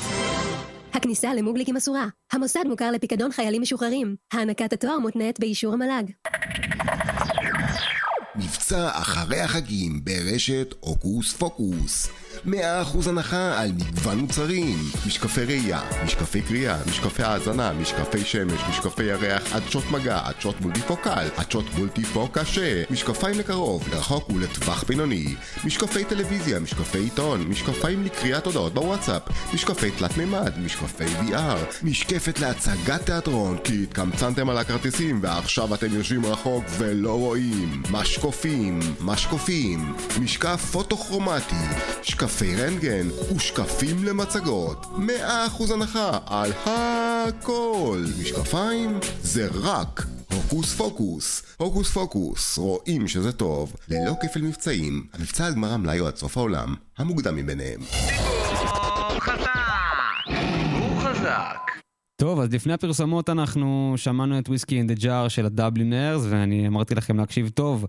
הכניסה 0.93 1.35
למוגליקים 1.35 1.77
אסורה. 1.77 2.07
המוסד 2.33 2.65
מוכר 2.67 2.91
לפיקדון 2.91 3.33
חיילים 3.33 3.63
משוחררים. 3.63 4.17
הענקת 4.33 4.73
התואר 4.73 4.99
מותנית 4.99 5.41
באישור 5.41 5.73
המל"ג. 5.73 6.11
מבצע 8.69 8.91
אחרי 8.93 9.41
החגים 9.41 10.01
ברשת 10.05 10.75
הוקוס 10.81 11.33
פוקוס. 11.33 12.09
100% 12.47 12.51
הנחה 13.09 13.61
על 13.61 13.73
מגוון 13.73 14.19
מוצרים, 14.19 14.79
משקפי 15.07 15.45
ראייה, 15.45 15.81
משקפי 16.05 16.43
קריאה, 16.43 16.77
משקפי 16.91 17.23
האזנה, 17.23 17.73
משקפי 17.73 18.25
שמש, 18.25 18.61
משקפי 18.71 19.03
ירח, 19.03 19.53
עדשות 19.53 19.85
מגע, 19.91 20.21
עדשות 20.25 20.61
מולטיפוקל, 20.61 21.29
עדשות 21.37 21.65
מולטיפוק 21.79 22.39
קשה, 22.39 22.83
משקפיים 22.91 23.39
לקרוב, 23.39 23.89
לרחוק 23.93 24.31
ולטווח 24.31 24.85
בינוני, 24.85 25.35
משקפי 25.65 26.05
טלוויזיה, 26.05 26.61
משקפי 26.61 26.99
עיתון, 26.99 27.41
משקפיים 27.43 28.05
לקריאת 28.05 28.47
הודעות 28.47 28.75
בוואטסאפ, 28.75 29.23
משקפי 29.55 29.91
תלת 29.91 30.17
מימד, 30.17 30.59
משקפי 30.59 31.05
VR, 31.05 31.83
משקפת 31.83 32.41
להצגת 32.41 33.07
תיאטרון, 33.07 33.59
כי 33.65 33.83
התקמצנתם 33.83 34.51
על 34.51 34.59
הכרטיסים 34.59 35.19
ועכשיו 35.23 35.75
אתם 35.75 35.95
יושבים 35.95 36.27
רחוק 36.27 36.65
ולא 36.79 37.19
רואים, 37.19 37.83
משקופים, 37.91 38.58
משקופים, 39.01 39.95
משקף 40.21 40.65
פוטוכרומטי, 40.73 41.55
שקפי 42.03 42.57
רנטגן 42.57 43.07
ושקפים 43.37 44.05
למצגות. 44.05 44.87
100% 45.61 45.73
הנחה 45.73 46.19
על 46.27 46.53
הכל. 46.67 48.05
משקפיים 48.21 48.99
זה 49.23 49.49
רק 49.63 50.07
הוקוס 50.35 50.75
פוקוס. 50.75 51.43
הוקוס 51.57 51.91
פוקוס, 51.91 52.59
רואים 52.59 53.09
שזה 53.09 53.33
טוב, 53.33 53.73
ללא 53.89 54.13
כפל 54.23 54.43
מבצעים. 54.43 55.07
המבצע 55.13 55.47
על 55.47 55.55
גמר 55.55 55.73
המלאי 55.73 55.99
הוא 55.99 56.09
עד 56.09 56.17
סוף 56.17 56.37
העולם, 56.37 56.75
המוקדם 56.99 57.37
מביניהם. 57.37 57.81
טוב, 62.21 62.41
אז 62.41 62.55
לפני 62.55 62.73
הפרסומות 62.73 63.29
אנחנו 63.29 63.95
שמענו 63.97 64.39
את 64.39 64.49
וויסקי 64.49 64.79
אין 64.79 64.87
דה 64.87 64.95
ג'אר 64.95 65.29
של 65.29 65.47
הדבלינרס, 65.47 66.23
ואני 66.29 66.67
אמרתי 66.69 66.95
לכם 66.95 67.17
להקשיב 67.17 67.49
טוב, 67.49 67.87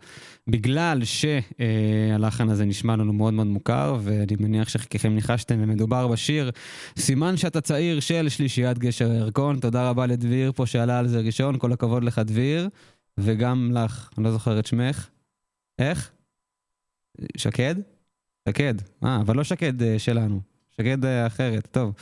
בגלל 0.48 1.02
שהלחן 1.04 2.50
הזה 2.50 2.66
נשמע 2.66 2.96
לנו 2.96 3.14
מאוד 3.14 3.34
מאוד 3.34 3.48
מוכר, 3.48 3.98
ואני 4.02 4.36
מניח 4.40 4.70
שחלקכם 4.70 5.16
ניחשתם, 5.16 5.56
ומדובר 5.60 6.08
בשיר 6.08 6.52
סימן 6.98 7.38
שאתה 7.38 7.62
צעיר 7.62 8.00
של 8.00 8.30
שלישיית 8.30 8.78
גשר 8.78 9.12
הירקון. 9.12 9.60
תודה 9.60 9.90
רבה 9.90 10.06
לדביר 10.06 10.52
פה 10.52 10.66
שעלה 10.66 11.00
על 11.00 11.08
זה 11.08 11.20
ראשון, 11.20 11.60
כל 11.60 11.74
הכבוד 11.74 12.04
לך 12.04 12.20
דביר, 12.20 12.70
וגם 13.18 13.72
לך, 13.74 14.10
אני 14.18 14.26
לא 14.26 14.32
זוכר 14.32 14.60
את 14.60 14.66
שמך. 14.66 15.10
איך? 15.80 16.12
שקד? 17.38 17.76
שקד. 18.50 18.76
אה, 19.04 19.22
אבל 19.22 19.36
לא 19.36 19.44
שקד 19.44 19.84
אה, 19.84 20.00
שלנו, 20.00 20.42
שקד 20.78 21.06
אה, 21.06 21.28
אחרת, 21.28 21.68
טוב. 21.72 21.94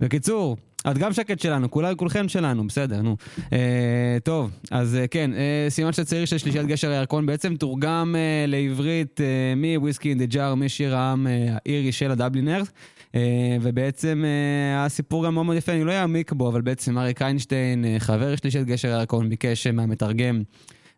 בקיצור, 0.00 0.56
את 0.90 0.98
גם 0.98 1.12
שקט 1.12 1.40
שלנו, 1.40 1.70
כולה, 1.70 1.94
כולכם 1.94 2.28
שלנו, 2.28 2.66
בסדר, 2.66 3.02
נו. 3.02 3.16
אה, 3.52 4.18
טוב, 4.24 4.50
אז 4.70 4.96
אה, 4.96 5.06
כן, 5.06 5.30
אה, 5.34 5.66
סימן 5.68 5.92
של 5.92 6.04
צעיר 6.04 6.24
של 6.24 6.38
שלישיית 6.38 6.66
גשר 6.66 6.90
הירקון 6.90 7.26
בעצם 7.26 7.56
תורגם 7.56 8.14
אה, 8.18 8.44
לעברית 8.48 9.20
אה, 9.20 9.54
מוויסקי 9.56 10.10
אין 10.10 10.18
דה 10.18 10.26
ג'אר, 10.26 10.54
משיר 10.54 10.96
העם 10.96 11.26
אה, 11.26 11.46
האירי 11.50 11.92
של 11.92 12.10
הדבלינרס. 12.10 12.72
אה, 13.14 13.56
ובעצם 13.60 14.24
אה, 14.26 14.84
הסיפור 14.84 15.26
גם 15.26 15.34
מאוד 15.34 15.46
מאוד 15.46 15.56
יפה, 15.56 15.72
אני 15.72 15.84
לא 15.84 15.92
אעמיק 15.92 16.32
בו, 16.32 16.48
אבל 16.48 16.60
בעצם 16.60 16.98
אריק 16.98 17.22
איינשטיין, 17.22 17.84
אה, 17.84 17.96
חבר 17.98 18.36
שלישיית 18.36 18.66
גשר 18.66 18.88
הירקון, 18.88 19.28
ביקש 19.28 19.66
מהמתרגם 19.66 20.42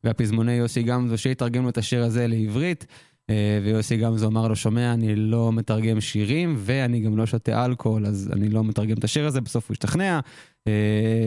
והפזמוני 0.04 0.52
יוסי 0.52 0.82
גמזו 0.82 1.18
שיתרגם 1.18 1.62
לו 1.62 1.68
את 1.68 1.78
השיר 1.78 2.04
הזה 2.04 2.26
לעברית. 2.26 2.86
אה, 3.30 3.60
ויוסי 3.64 3.96
גמזו 3.96 4.26
אמר 4.26 4.48
לו, 4.48 4.56
שומע, 4.56 4.92
אני 4.92 5.16
לא 5.16 5.52
מתרגם 5.52 6.00
שירים, 6.00 6.54
ואני 6.58 7.00
גם 7.00 7.16
לא 7.16 7.26
שותה 7.26 7.64
אלכוהול, 7.64 8.06
אז 8.06 8.30
אני 8.32 8.48
לא 8.48 8.64
מתרגם 8.64 8.96
את 8.98 9.04
השיר 9.04 9.26
הזה, 9.26 9.40
בסוף 9.40 9.68
הוא 9.68 9.74
השתכנע. 9.74 10.20
אה, 10.66 10.72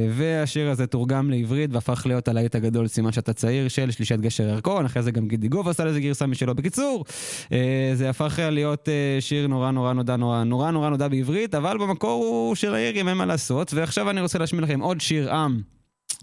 והשיר 0.10 0.70
הזה 0.70 0.88
תורגם 0.88 1.30
לעברית 1.30 1.74
והפך 1.74 2.04
להיות 2.06 2.28
הלהיט 2.28 2.56
הגדול, 2.56 2.88
סימן 2.88 3.12
שאתה 3.12 3.34
צעיר, 3.34 3.68
של 3.68 3.92
שלישת 3.92 4.20
גשר 4.20 4.44
ירקון, 4.44 4.86
אחרי 4.86 5.04
זה 5.04 5.12
גם 5.12 5.28
גידי 5.28 5.48
גוב 5.48 5.68
עשה 5.68 5.86
לזה 5.86 6.00
גרסה 6.00 6.28
משלו. 6.28 6.56
בקיצור, 6.56 7.06
אה, 7.52 7.92
זה 7.94 8.10
הפך 8.10 8.40
להיות 8.52 8.90
שיר 9.20 9.48
נורא 9.48 9.72
נורא 9.72 9.94
נודע, 9.94 10.16
נורא 10.16 10.44
נורא 10.44 10.72
נורא 10.72 10.90
נודע 10.90 11.08
בעברית, 11.08 11.56
אבל 11.56 11.78
במקור 11.78 12.26
הוא 12.26 12.56
שיר 12.56 12.74
העירים, 12.74 13.08
אין 13.08 13.18
מה 13.18 13.26
לעשות. 13.26 13.74
ועכשיו 13.74 14.10
אני 14.10 14.22
רוצה 14.22 14.40
להשמיע 14.40 14.62
לכם 14.62 14.80
עוד 14.80 15.02
שיר 15.02 15.34
עם. 15.34 15.81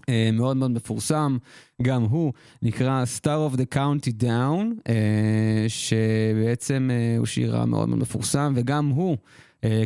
אה, 0.08 0.30
מאוד 0.32 0.56
מאוד 0.56 0.70
מפורסם, 0.70 1.36
גם 1.82 2.02
הוא 2.02 2.32
נקרא 2.62 3.04
Star 3.18 3.52
of 3.52 3.56
the 3.56 3.74
County 3.74 4.22
Down, 4.22 4.88
אה, 4.88 5.66
שבעצם 5.68 6.90
אה, 6.92 7.18
הוא 7.18 7.26
שיר 7.26 7.64
מאוד 7.64 7.88
מאוד 7.88 7.98
מפורסם, 7.98 8.52
וגם 8.56 8.88
הוא 8.88 9.16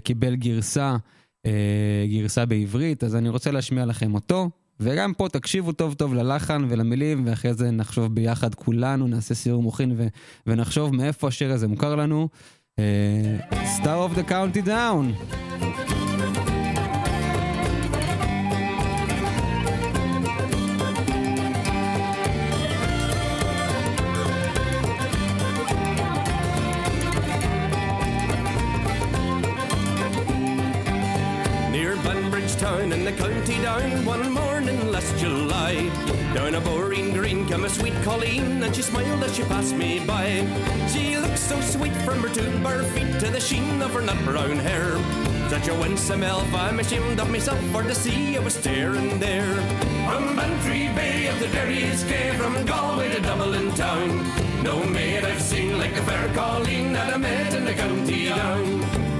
קיבל 0.04 0.34
גרסה, 0.34 0.96
גרסה 2.08 2.46
בעברית, 2.46 3.04
אז 3.04 3.16
אני 3.16 3.28
רוצה 3.28 3.50
להשמיע 3.50 3.84
לכם 3.84 4.14
אותו. 4.14 4.50
וגם 4.80 5.14
פה 5.14 5.28
תקשיבו 5.28 5.72
טוב 5.72 5.94
טוב 5.94 6.14
ללחן 6.14 6.66
ולמילים, 6.68 7.22
ואחרי 7.26 7.54
זה 7.54 7.70
נחשוב 7.70 8.14
ביחד 8.14 8.54
כולנו, 8.54 9.06
נעשה 9.06 9.34
סיור 9.34 9.62
מוחין 9.62 9.92
ו- 9.96 10.06
ונחשוב 10.46 10.94
מאיפה 10.94 11.28
השיר 11.28 11.52
הזה 11.52 11.68
מוכר 11.68 11.96
לנו. 11.96 12.28
Star 13.78 14.10
of 14.10 14.16
the 14.16 14.30
County 14.30 14.66
Down. 14.66 15.91
Down 33.62 34.04
one 34.04 34.32
morning 34.32 34.90
last 34.90 35.16
July. 35.18 35.88
Down 36.34 36.56
a 36.56 36.60
boring 36.60 37.12
green 37.12 37.46
came 37.46 37.64
a 37.64 37.68
sweet 37.68 37.94
Colleen 38.02 38.60
and 38.60 38.74
she 38.74 38.82
smiled 38.82 39.22
as 39.22 39.36
she 39.36 39.44
passed 39.44 39.76
me 39.76 40.04
by. 40.04 40.44
She 40.88 41.16
looked 41.16 41.38
so 41.38 41.60
sweet 41.60 41.94
from 41.98 42.20
her 42.22 42.34
two 42.34 42.50
bare 42.58 42.82
feet 42.82 43.20
to 43.20 43.30
the 43.30 43.38
sheen 43.38 43.80
of 43.80 43.94
her 43.94 44.00
nut 44.00 44.18
brown 44.24 44.58
hair. 44.58 44.98
Such 45.48 45.68
a 45.68 45.74
winsome 45.74 46.24
elf, 46.24 46.52
I'm 46.52 46.80
ashamed 46.80 47.20
of 47.20 47.30
myself 47.30 47.60
for 47.70 47.84
to 47.84 47.94
see 47.94 48.36
I 48.36 48.40
was 48.40 48.54
staring 48.54 49.20
there. 49.20 49.54
From 50.08 50.34
Bantry 50.34 50.88
Bay 50.96 51.28
up 51.28 51.38
the 51.38 51.46
Derry's 51.46 52.02
Cay, 52.02 52.36
from 52.36 52.66
Galway 52.66 53.14
to 53.14 53.20
Dublin 53.20 53.70
town. 53.74 54.08
No 54.64 54.82
maid 54.82 55.24
I've 55.24 55.40
seen 55.40 55.78
like 55.78 55.94
the 55.94 56.02
fair 56.02 56.34
Colleen 56.34 56.92
that 56.94 57.14
I 57.14 57.16
met 57.16 57.54
in 57.54 57.64
the 57.64 57.74
county 57.74 58.28
down. 58.28 59.11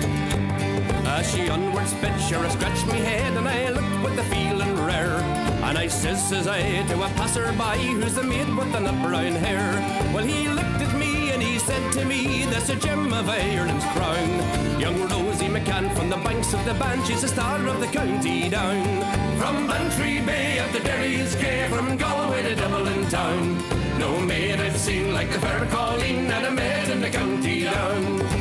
As 1.23 1.33
she 1.33 1.49
onward 1.49 1.87
sped, 1.87 2.21
sure 2.21 2.45
I 2.45 2.49
scratched 2.49 2.85
me 2.89 2.99
head 2.99 3.37
and 3.37 3.49
I 3.49 3.69
looked 3.69 4.03
with 4.03 4.17
the 4.17 4.25
feeling 4.25 4.75
rare. 4.85 5.21
And 5.63 5.79
I 5.79 5.87
says, 5.87 6.21
says 6.29 6.49
I, 6.49 6.83
to 6.89 6.95
a 7.01 7.09
passer-by, 7.11 7.79
who's 7.79 8.17
the 8.17 8.25
maid 8.25 8.49
with 8.57 8.73
the 8.73 8.81
nut 8.81 9.01
brown 9.07 9.35
hair? 9.37 9.71
Well, 10.13 10.25
he 10.25 10.49
looked 10.49 10.83
at 10.83 10.99
me 10.99 11.31
and 11.31 11.41
he 11.41 11.61
said 11.61 11.93
to 11.93 12.05
me, 12.05 12.47
that's 12.47 12.71
a 12.71 12.75
gem 12.75 13.13
of 13.13 13.29
Ireland's 13.29 13.85
crown. 13.95 14.81
Young 14.81 14.99
Rosie 15.09 15.47
McCann 15.47 15.95
from 15.95 16.11
the 16.11 16.17
banks 16.17 16.55
of 16.55 16.65
the 16.65 16.75
Bann, 16.75 17.05
she's 17.05 17.23
the 17.23 17.29
star 17.29 17.65
of 17.69 17.79
the 17.79 17.87
county 17.87 18.49
down. 18.49 18.83
From 19.39 19.69
Bantry 19.69 20.21
Bay 20.23 20.59
up 20.59 20.73
the 20.73 20.81
Derry's 20.81 21.37
Cay, 21.37 21.69
from 21.69 21.97
Galway 21.97 22.43
to 22.43 22.57
Dublin 22.57 23.09
town. 23.11 23.59
No 23.97 24.19
maid 24.19 24.59
I've 24.59 24.77
seen 24.77 25.15
like 25.15 25.31
the 25.31 25.39
fair 25.39 25.67
Colleen 25.67 26.27
that 26.27 26.45
I 26.45 26.51
met 26.51 26.89
in 26.89 27.01
the 27.01 27.11
county 27.11 27.63
down. 27.63 28.32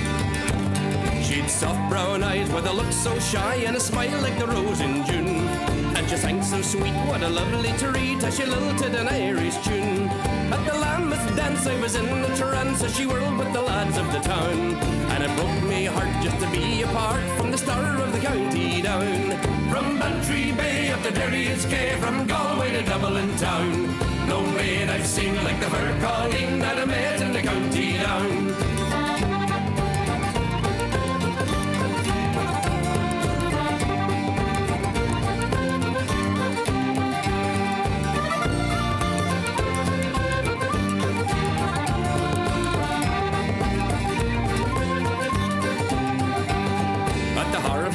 Soft 1.51 1.89
brown 1.89 2.23
eyes 2.23 2.49
with 2.51 2.65
a 2.65 2.73
look 2.73 2.91
so 2.91 3.19
shy 3.19 3.55
and 3.67 3.75
a 3.75 3.79
smile 3.79 4.19
like 4.21 4.39
the 4.39 4.47
rose 4.47 4.79
in 4.79 5.05
June. 5.05 5.47
And 5.95 6.09
she 6.09 6.15
sang 6.15 6.41
so 6.41 6.61
sweet, 6.61 6.95
what 7.05 7.21
a 7.21 7.29
lovely 7.29 7.71
treat 7.73 8.23
as 8.23 8.37
she 8.37 8.45
lilted 8.45 8.95
an 8.95 9.07
Irish 9.07 9.57
tune. 9.57 10.07
At 10.53 10.65
the 10.65 10.73
Lambeth 10.73 11.35
dance 11.35 11.67
I 11.67 11.79
was 11.79 11.95
in 11.95 12.07
a 12.07 12.35
trance 12.37 12.81
as 12.83 12.95
she 12.95 13.05
whirled 13.05 13.37
with 13.37 13.51
the 13.53 13.61
lads 13.61 13.97
of 13.97 14.11
the 14.11 14.19
town. 14.19 14.75
And 15.13 15.23
it 15.23 15.35
broke 15.35 15.63
me 15.69 15.85
heart 15.85 16.23
just 16.23 16.39
to 16.39 16.49
be 16.49 16.81
apart 16.83 17.21
from 17.37 17.51
the 17.51 17.57
star 17.57 18.01
of 18.01 18.11
the 18.13 18.19
county 18.19 18.81
down. 18.81 19.37
From 19.69 19.99
Bantry 19.99 20.53
Bay 20.53 20.89
up 20.89 21.03
to 21.03 21.11
Derry's 21.11 21.65
Cay, 21.65 21.95
from 21.99 22.25
Galway 22.27 22.71
to 22.71 22.83
Dublin 22.83 23.35
town. 23.37 23.87
No 24.27 24.41
maid 24.41 24.89
I've 24.89 25.05
seen 25.05 25.35
like 25.43 25.59
the 25.59 25.69
fair 25.69 25.99
Colleen 26.01 26.59
that 26.59 26.79
I 26.79 26.85
met 26.85 27.21
in 27.21 27.33
the 27.33 27.41
county 27.41 27.97
down. 27.97 28.70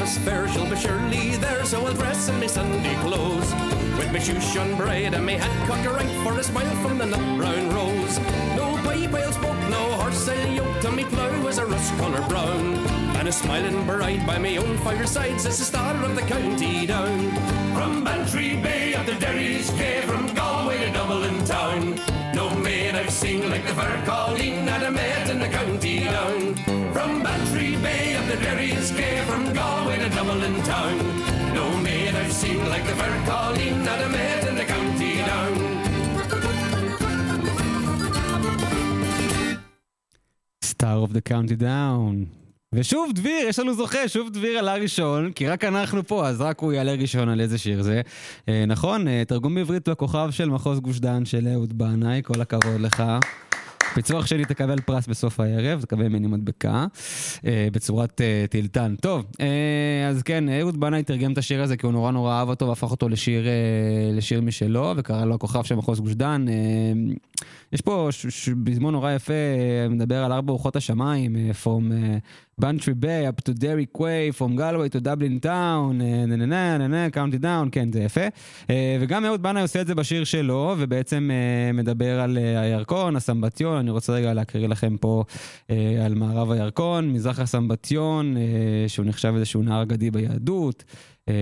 At 0.07 0.13
fair 0.23 0.47
she'll 0.47 0.71
be 0.71 0.77
surely 0.77 1.35
there, 1.35 1.65
so 1.65 1.85
I'll 1.85 1.93
dress 1.93 2.29
in 2.29 2.39
my 2.39 2.47
Sunday 2.47 2.95
clothes. 3.03 3.53
With 3.99 4.13
my 4.13 4.21
shoes 4.21 4.49
shone 4.53 4.77
bright 4.77 5.13
and 5.13 5.27
my 5.27 5.33
hat 5.33 5.67
cocked 5.67 5.85
right 5.85 6.17
for 6.23 6.39
a 6.39 6.45
smile 6.45 6.77
from 6.77 6.99
the 6.99 7.07
nut 7.07 7.37
brown 7.37 7.71
rose. 7.75 8.17
No 8.55 8.79
pipe 8.85 9.13
I'll 9.13 9.69
no 9.69 9.83
horse 9.99 10.29
I'll 10.29 10.53
yoke, 10.53 10.85
and 10.85 10.95
me 10.95 11.05
plough 11.07 11.43
was 11.43 11.59
a 11.59 11.67
rust 11.67 11.93
colour 11.97 12.25
brown. 12.29 12.77
And 13.19 13.27
a 13.27 13.33
smiling 13.33 13.85
bride 13.85 14.25
by 14.25 14.39
my 14.39 14.57
own 14.59 14.79
fireside 14.79 15.41
says 15.41 15.59
the 15.59 15.65
star 15.65 15.97
of 16.05 16.15
the 16.15 16.23
county 16.23 16.87
down. 16.87 17.33
From 17.75 18.05
Bantry 18.05 18.63
Bay 18.63 18.95
up 18.95 19.07
to 19.07 19.15
Derry's 19.19 19.71
Cay, 19.71 20.03
from 20.03 20.36
To 20.87 20.93
Dublin 20.93 21.45
town. 21.45 22.01
No 22.33 22.49
maid 22.51 22.95
I've 22.95 23.11
seen 23.11 23.51
like 23.51 23.67
the 23.67 23.75
fair 23.75 24.05
Colleen 24.07 24.65
that 24.67 24.85
I 24.85 24.91
met 24.91 25.29
in 25.29 25.41
the 25.41 25.49
county 25.49 26.05
down. 26.05 26.55
From 26.93 27.25
Bantry 27.25 27.75
Bay 27.83 28.15
up 28.15 28.25
the 28.29 28.37
Derry's 28.37 28.93
Cay, 28.93 29.21
from 29.25 29.53
Galway 29.53 29.99
to 29.99 30.09
Dublin 30.11 30.63
town. 30.63 30.99
No 31.55 31.77
maid 31.79 32.15
I've 32.15 32.33
seen 32.33 32.69
like 32.69 32.85
the 32.87 32.95
fair 32.95 33.27
Colleen 33.27 33.83
that 33.83 34.05
I 34.05 34.09
met 34.09 34.47
in 34.47 34.55
the 34.55 34.65
county 34.65 35.17
down. 35.17 35.55
Star 40.63 40.99
of 40.99 41.13
the 41.15 41.23
County 41.23 41.57
Down. 41.57 42.31
ושוב 42.75 43.13
דביר, 43.15 43.49
יש 43.49 43.59
לנו 43.59 43.75
זוכה, 43.75 44.09
שוב 44.09 44.31
דביר 44.31 44.59
עלה 44.59 44.75
ראשון, 44.75 45.33
כי 45.33 45.49
רק 45.49 45.65
אנחנו 45.65 46.07
פה, 46.07 46.29
אז 46.29 46.41
רק 46.41 46.61
הוא 46.61 46.73
יעלה 46.73 46.93
ראשון 46.93 47.29
על 47.29 47.41
איזה 47.41 47.59
שיר 47.59 47.83
זה. 47.83 48.01
אה, 48.49 48.65
נכון, 48.67 49.09
אה, 49.09 49.23
תרגום 49.27 49.55
בעברית 49.55 49.89
בכוכב 49.89 50.29
של 50.31 50.49
מחוז 50.51 50.81
גוש 50.81 50.99
דן 50.99 51.25
של 51.25 51.49
אהוד 51.49 51.79
בנאי, 51.79 52.21
כל 52.25 52.41
הכבוד 52.41 52.81
לך. 52.81 53.03
פיצוח 53.95 54.27
שלי 54.27 54.45
תקבל 54.45 54.81
פרס 54.81 55.07
בסוף 55.07 55.41
הערב, 55.41 55.81
תקבל 55.81 56.09
ממני 56.09 56.27
מדבקה, 56.27 56.87
אה, 57.47 57.69
בצורת 57.73 58.21
אה, 58.21 58.45
טילטן. 58.51 58.95
טוב, 59.01 59.25
אה, 59.41 60.09
אז 60.09 60.23
כן, 60.23 60.49
אהוד 60.49 60.81
בנאי 60.81 61.03
תרגם 61.03 61.33
את 61.33 61.39
השיר 61.39 61.63
הזה 61.63 61.77
כי 61.77 61.87
הוא 61.87 61.93
נורא 61.93 62.11
נורא 62.11 62.39
אהב 62.39 62.49
אותו 62.49 62.69
והפך 62.69 62.91
אותו 62.91 63.09
לשיר, 63.09 63.47
אה, 63.47 63.53
לשיר 64.13 64.41
משלו, 64.41 64.95
וקרא 64.97 65.25
לו 65.25 65.35
הכוכב 65.35 65.63
של 65.63 65.75
מחוז 65.75 66.01
גוש 66.01 66.13
דן. 66.13 66.45
אה, 66.49 66.55
יש 67.73 67.81
פה 67.81 68.09
פזמון 68.65 68.93
נורא 68.93 69.13
יפה, 69.13 69.33
אה, 69.33 69.89
מדבר 69.89 70.25
על 70.25 70.33
ארבע 70.33 70.53
רוחות 70.53 70.77
השמיים, 70.77 71.37
אה, 71.37 71.51
From 71.65 71.93
אה, 71.93 72.19
Bantry 72.61 72.95
Bay 72.95 73.27
up 73.27 73.45
to 73.45 73.53
Derry 73.53 73.87
Quay, 73.99 74.33
From 74.33 74.57
Galway 74.57 74.89
to 74.89 75.01
Dublin 75.01 75.41
Town, 75.43 76.01
אה, 76.01 76.27
נה, 76.27 77.07
County 77.13 77.43
Down, 77.43 77.71
כן, 77.73 77.93
זה 77.93 78.01
יפה. 78.01 78.21
אה, 78.71 78.97
וגם 79.01 79.25
אהוד 79.25 79.43
בנאי 79.43 79.63
עושה 79.63 79.81
את 79.81 79.87
זה 79.87 79.95
בשיר 79.95 80.25
שלו, 80.25 80.75
ובעצם 80.79 81.31
אה, 81.33 81.73
מדבר 81.73 82.21
על 82.21 82.39
אה, 82.39 82.61
הירקון, 82.61 83.17
הסמבטיון, 83.17 83.77
אני 83.77 83.91
רוצה 83.91 84.13
רגע 84.13 84.35
להקריא 84.35 84.69
לכם 84.69 84.97
פה 84.97 85.25
אה, 85.71 86.03
על 86.07 86.15
מערב 86.15 86.51
הירקון, 86.51 87.13
מזרח 87.13 87.39
הסמבטיון, 87.39 88.37
אה, 88.37 88.43
שהוא 88.89 89.07
נחשב 89.07 89.33
איזשהו 89.37 89.63
נהר 89.63 89.83
אגדי 89.83 90.11
ביהדות. 90.11 90.85
אה, 91.29 91.35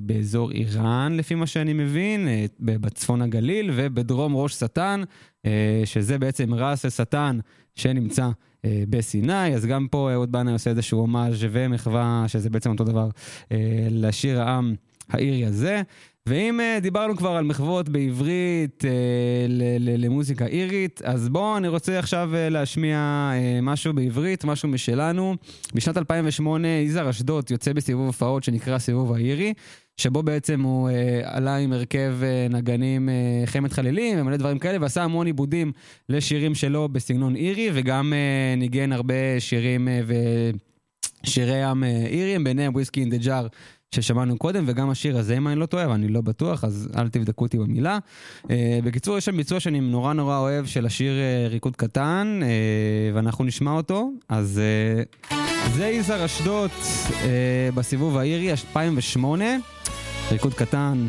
באזור 0.00 0.50
איראן, 0.50 1.16
לפי 1.16 1.34
מה 1.34 1.46
שאני 1.46 1.72
מבין, 1.72 2.28
אה, 2.28 2.46
ב- 2.60 2.76
בצפון 2.76 3.22
הגליל 3.22 3.70
ובדרום 3.74 4.36
ראש 4.36 4.54
שטן, 4.54 5.02
אה, 5.46 5.82
שזה 5.84 6.18
בעצם 6.18 6.54
רס 6.54 6.84
השטן 6.84 7.38
שנמצא 7.74 8.24
אה, 8.24 8.30
בסיני, 8.66 9.54
אז 9.54 9.66
גם 9.66 9.86
פה 9.90 10.12
אהוד 10.12 10.32
בנאי 10.32 10.52
עושה 10.52 10.70
איזשהו 10.70 10.98
הומאז' 10.98 11.34
ומחווה, 11.40 12.24
שזה 12.26 12.50
בעצם 12.50 12.70
אותו 12.70 12.84
דבר, 12.84 13.08
אה, 13.52 13.86
לשיר 13.90 14.40
העם 14.42 14.74
האירי 15.08 15.46
הזה. 15.46 15.82
ואם 16.26 16.60
אה, 16.60 16.78
דיברנו 16.82 17.16
כבר 17.16 17.30
על 17.30 17.44
מחוות 17.44 17.88
בעברית 17.88 18.84
אה, 18.84 19.46
למוזיקה 19.78 20.46
אירית, 20.46 21.02
אז 21.04 21.28
בואו, 21.28 21.56
אני 21.56 21.68
רוצה 21.68 21.98
עכשיו 21.98 22.30
אה, 22.34 22.48
להשמיע 22.48 22.96
אה, 23.32 23.58
משהו 23.62 23.92
בעברית, 23.92 24.44
משהו 24.44 24.68
משלנו. 24.68 25.36
בשנת 25.74 25.96
2008 25.96 26.68
יזהר 26.68 27.10
אשדוד 27.10 27.50
יוצא 27.50 27.72
בסיבוב 27.72 28.06
הופעות 28.06 28.44
שנקרא 28.44 28.78
סיבוב 28.78 29.12
האירי, 29.12 29.54
שבו 29.96 30.22
בעצם 30.22 30.60
הוא 30.60 30.90
אה, 30.90 31.20
עלה 31.24 31.56
עם 31.56 31.72
הרכב 31.72 32.14
אה, 32.22 32.46
נגנים 32.50 33.08
אה, 33.08 33.42
חמת 33.46 33.72
חלילים 33.72 34.20
ומלא 34.20 34.36
דברים 34.36 34.58
כאלה, 34.58 34.78
ועשה 34.80 35.02
המון 35.02 35.26
עיבודים 35.26 35.72
לשירים 36.08 36.54
שלו 36.54 36.88
בסגנון 36.88 37.36
אירי, 37.36 37.70
וגם 37.74 38.12
אה, 38.12 38.54
ניגן 38.56 38.92
הרבה 38.92 39.14
שירים 39.38 39.88
אה, 39.88 40.00
ושירי 41.24 41.62
עם 41.62 41.84
אה, 41.84 42.06
איריים, 42.06 42.44
ביניהם 42.44 42.74
וויסקי 42.74 43.00
אין 43.00 43.10
דה 43.10 43.16
ג'אר. 43.16 43.46
ששמענו 43.94 44.38
קודם, 44.38 44.64
וגם 44.66 44.90
השיר 44.90 45.18
הזה, 45.18 45.36
אם 45.36 45.48
אני 45.48 45.56
לא 45.56 45.66
טועה, 45.66 45.84
אבל 45.84 45.92
אני 45.92 46.08
לא 46.08 46.20
בטוח, 46.20 46.64
אז 46.64 46.88
אל 46.96 47.08
תבדקו 47.08 47.44
אותי 47.44 47.58
במילה. 47.58 47.98
אה, 48.50 48.78
בקיצור, 48.84 49.18
יש 49.18 49.24
שם 49.24 49.36
ביצוע 49.36 49.60
שאני 49.60 49.80
נורא 49.80 50.12
נורא 50.12 50.38
אוהב 50.38 50.66
של 50.66 50.86
השיר 50.86 51.12
אה, 51.12 51.48
ריקוד 51.48 51.76
קטן, 51.76 52.40
אה, 52.42 52.48
ואנחנו 53.14 53.44
נשמע 53.44 53.70
אותו. 53.70 54.10
אז 54.28 54.60
אה, 54.60 55.36
זה 55.74 55.86
יזהר 55.86 56.24
אשדוד 56.24 56.70
אה, 57.24 57.68
בסיבוב 57.74 58.18
האירי, 58.18 58.50
2008, 58.50 59.44
ריקוד 60.30 60.54
קטן. 60.54 61.06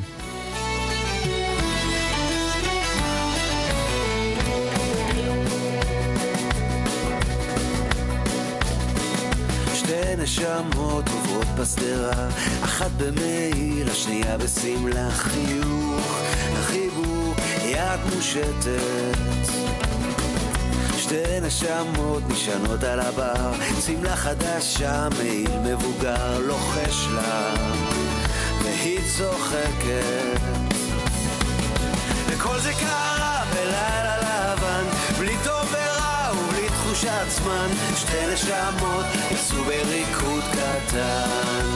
נשמות 10.24 11.10
עוברות 11.10 11.33
בשדרה, 11.56 12.28
אחת 12.64 12.92
במעיל, 12.98 13.90
השנייה 13.90 14.38
בשמלה, 14.38 15.12
חיוך, 15.12 16.20
החיבוק, 16.60 17.38
יד 17.66 18.00
מושטת. 18.16 19.18
שתי 20.98 21.40
נשמות 21.42 22.24
נשענות 22.30 22.84
על 22.84 23.00
הבר, 23.00 23.52
שמלה 23.86 24.16
חדשה, 24.16 25.08
מעיל 25.18 25.52
מבוגר, 25.64 26.40
לוחש 26.40 27.08
לה, 27.14 27.54
והיא 28.64 29.00
צוחקת. 29.18 30.40
וכל 32.28 32.60
זה 32.60 32.74
קרה 32.74 33.44
בלילה 33.54 34.13
תחושת 37.04 37.30
זמן, 37.30 37.68
שתי 37.96 38.34
נשמות 38.34 39.06
יצאו 39.32 39.64
בריקוד 39.64 40.44
קטן. 40.52 41.68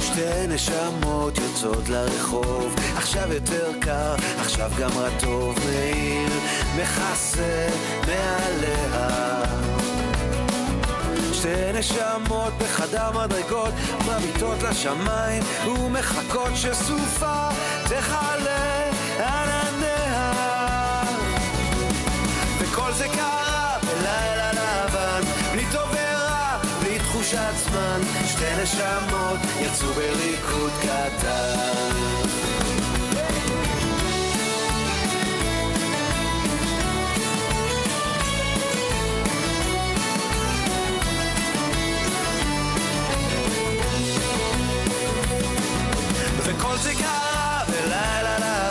שתי 0.00 0.46
נשמות 0.48 1.38
יוצאות 1.38 1.88
לרחוב, 1.88 2.74
עכשיו 2.96 3.32
יותר 3.32 3.72
קר, 3.80 4.14
עכשיו 4.40 4.70
גם 4.78 4.90
רטוב, 4.96 5.58
מאיר 5.66 6.28
מכסה 6.76 7.68
מעליה. 8.06 9.42
שתי 11.32 11.72
נשמות 11.74 12.52
בחדר 12.58 13.10
מדרגות, 13.24 13.74
מביטות 14.06 14.62
לשמיים 14.62 15.42
ומחכות 15.66 16.50
שסופה 16.54 17.48
תכלה 17.84 18.53
זה 22.96 23.08
קרה 23.08 23.76
בלילה 23.82 24.52
לבן, 24.52 25.20
בלי 25.52 25.64
טוב 25.72 25.88
ורע, 25.90 26.58
בלי 26.82 26.98
תחושת 26.98 27.52
זמן, 27.56 28.00
שתי 28.26 28.62
נשמות 28.62 29.38
יצאו 29.60 29.88
בריקוד 29.92 30.72
קטן. 30.82 31.94
וכל 46.44 46.76
זה 46.76 46.92
קרה 46.94 47.60
בלילה 47.68 48.38
ורע 48.38 48.63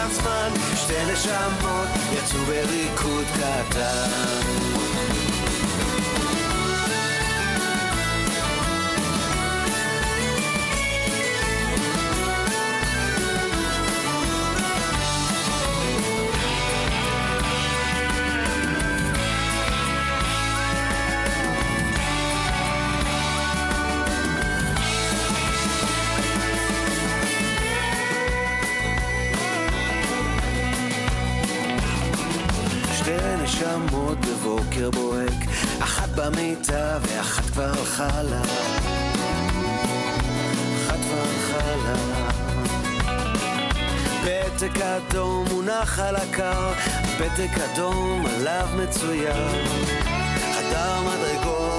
ובלי 0.00 0.10
תחושת 0.10 0.22
זמן, 0.22 0.50
שתי 0.76 1.12
נשמות 1.12 1.88
יצאו 2.12 2.38
בריקוד 2.38 3.24
קטן. 3.34 4.89
נשמות 33.86 34.18
בבוקר 34.18 34.90
בוהק, 34.90 35.34
אחת 35.78 36.08
במיטה 36.08 36.98
ואחת 37.02 37.44
כבר 37.44 37.64
הלכה 37.64 38.22
לה. 38.22 38.42
אחת 40.76 40.98
כבר 41.06 41.22
הלכה 41.22 41.76
לה. 41.76 42.30
פתק 44.24 44.80
אדום 44.80 45.44
מונח 45.50 45.98
על 45.98 46.16
הקר, 46.16 46.72
פתק 47.18 47.58
אדום 47.58 48.26
עליו 48.26 48.68
מצויר. 48.76 49.48
חדר 50.54 51.00
מדרגות 51.00 51.69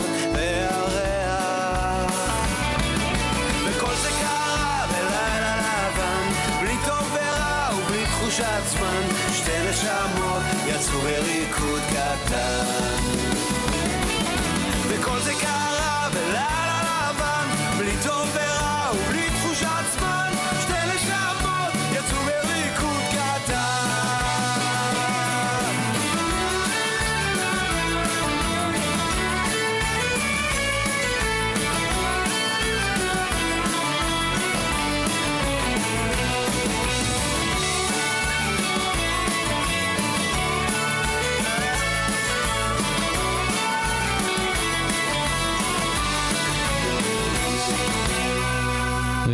זמן, 8.67 9.01
שתי 9.33 9.51
נשמות 9.69 10.43
יצאו 10.67 10.99
בריקוד 10.99 11.81
קטן. 11.89 13.01
וכל 14.87 15.19
זה 15.19 15.33
קרה 15.41 16.09
בלילה 16.13 17.09
לבן, 17.11 17.77
בלי 17.77 17.95
טוב 18.03 18.50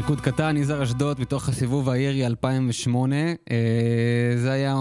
ריקוד 0.09 0.25
קטן, 0.25 0.57
יזהר 0.57 0.83
אשדוד, 0.83 1.19
מתוך 1.19 1.49
הסיבוב 1.49 1.89
האירי 1.89 2.25
2008. 2.25 3.15
אה, 3.51 4.33
זה 4.37 4.51
היה 4.51 4.75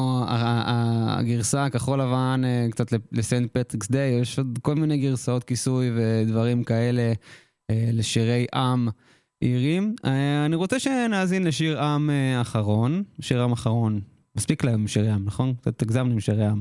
הגרסה 1.08 1.64
הכחול 1.64 2.00
לבן 2.00 2.42
אה, 2.44 2.66
קצת 2.70 2.86
ל 3.12 3.18
Saint 3.18 3.50
Patrick's 3.52 3.90
Day, 3.90 4.20
יש 4.20 4.38
עוד 4.38 4.58
כל 4.62 4.74
מיני 4.74 4.98
גרסאות 4.98 5.44
כיסוי 5.44 5.90
ודברים 5.96 6.64
כאלה 6.64 7.12
אה, 7.70 7.90
לשירי 7.92 8.46
עם 8.54 8.88
אירים. 9.42 9.94
אני 10.46 10.56
רוצה 10.56 10.80
שנאזין 10.80 11.44
לשיר 11.44 11.82
עם 11.82 12.10
אחרון, 12.40 13.02
שיר 13.20 13.42
עם 13.42 13.52
אחרון. 13.52 14.00
מספיק 14.36 14.64
להם 14.64 14.88
שירי 14.88 15.10
עם, 15.10 15.24
נכון? 15.24 15.54
קצת 15.54 15.82
הגזמנו 15.82 16.12
עם 16.12 16.20
שירי 16.20 16.46
עם. 16.46 16.58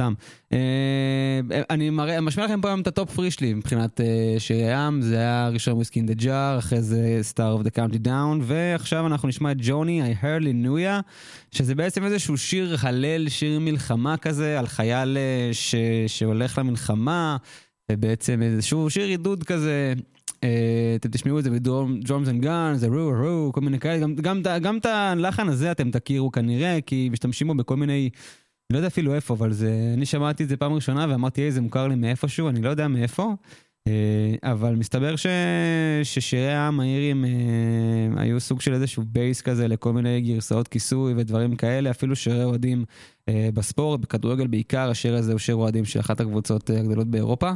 סתם. 0.00 0.12
אה, 0.52 1.40
אני 1.70 1.90
משמיע 2.22 2.46
לכם 2.46 2.60
פה 2.60 2.68
היום 2.68 2.80
את 2.80 2.86
ה 2.86 2.92
top 2.92 3.10
three 3.10 3.30
שלי 3.30 3.54
מבחינת 3.54 4.00
אה, 4.00 4.34
שירי 4.38 4.72
עם, 4.72 5.02
זה 5.02 5.16
היה 5.16 5.48
ראשון 5.48 5.74
Whiskey 5.74 5.98
in 5.98 6.06
the 6.06 6.14
Jar, 6.14 6.58
אחרי 6.58 6.82
זה 6.82 7.20
Star 7.32 7.62
of 7.62 7.66
the 7.66 7.70
County 7.70 8.06
Down, 8.06 8.42
ועכשיו 8.42 9.06
אנחנו 9.06 9.28
נשמע 9.28 9.52
את 9.52 9.56
ג'וני, 9.60 10.02
I 10.02 10.24
hardly 10.24 10.64
knew 10.64 10.78
ya, 10.78 11.02
שזה 11.50 11.74
בעצם 11.74 12.04
איזשהו 12.04 12.38
שיר 12.38 12.76
הלל, 12.82 13.28
שיר 13.28 13.60
מלחמה 13.60 14.16
כזה, 14.16 14.58
על 14.58 14.66
חייל 14.66 15.16
אה, 15.16 15.50
ש, 15.52 15.74
שהולך 16.06 16.58
למלחמה, 16.58 17.36
ובעצם 17.92 18.42
איזשהו 18.42 18.90
שיר 18.90 19.06
עידוד 19.06 19.44
כזה. 19.44 19.94
אתם 20.96 21.08
תשמעו 21.08 21.38
את 21.38 21.44
זה 21.44 21.50
ב 21.50 21.63
drums 21.63 22.28
and 22.28 22.42
guns, 22.42 22.84
roo 22.84 23.10
roo, 23.10 23.52
כל 23.52 23.60
מיני 23.60 23.78
כאלה, 23.78 24.06
גם 24.60 24.78
את 24.78 24.86
הלחן 24.86 25.48
הזה 25.48 25.70
אתם 25.72 25.90
תכירו 25.90 26.32
כנראה, 26.32 26.78
כי 26.86 27.08
משתמשים 27.12 27.46
בו 27.46 27.54
בכל 27.54 27.76
מיני 27.76 28.10
לא 28.70 28.78
יודע 28.78 28.88
אפילו 28.88 29.14
איפה, 29.14 29.34
אבל 29.34 29.52
זה, 29.52 29.92
אני 29.94 30.06
שמעתי 30.06 30.44
את 30.44 30.48
זה 30.48 30.56
פעם 30.56 30.72
ראשונה 30.72 31.06
ואמרתי, 31.10 31.40
היי, 31.40 31.52
זה 31.52 31.60
מוכר 31.60 31.88
לי 31.88 31.94
מאיפשהו, 31.94 32.48
אני 32.48 32.62
לא 32.62 32.68
יודע 32.68 32.88
מאיפה. 32.88 33.34
אה, 33.88 34.52
אבל 34.52 34.74
מסתבר 34.74 35.16
ש... 35.16 35.26
ששירי 36.02 36.52
העם 36.52 36.80
האירים 36.80 37.24
אה, 37.24 38.22
היו 38.22 38.40
סוג 38.40 38.60
של 38.60 38.74
איזשהו 38.74 39.02
base 39.06 39.40
כזה 39.40 39.68
לכל 39.68 39.92
מיני 39.92 40.20
גרסאות 40.20 40.68
כיסוי 40.68 41.14
ודברים 41.16 41.56
כאלה, 41.56 41.90
אפילו 41.90 42.16
שירי 42.16 42.44
אוהדים 42.44 42.84
אה, 43.28 43.48
בספורט, 43.54 44.00
בכדורגל 44.00 44.46
בעיקר, 44.46 44.90
השיר 44.90 45.16
הזה 45.16 45.32
הוא 45.32 45.38
שיר 45.38 45.54
אוהדים 45.54 45.84
של 45.84 46.00
אחת 46.00 46.20
הקבוצות 46.20 46.70
הגדולות 46.70 47.06
באירופה. 47.06 47.50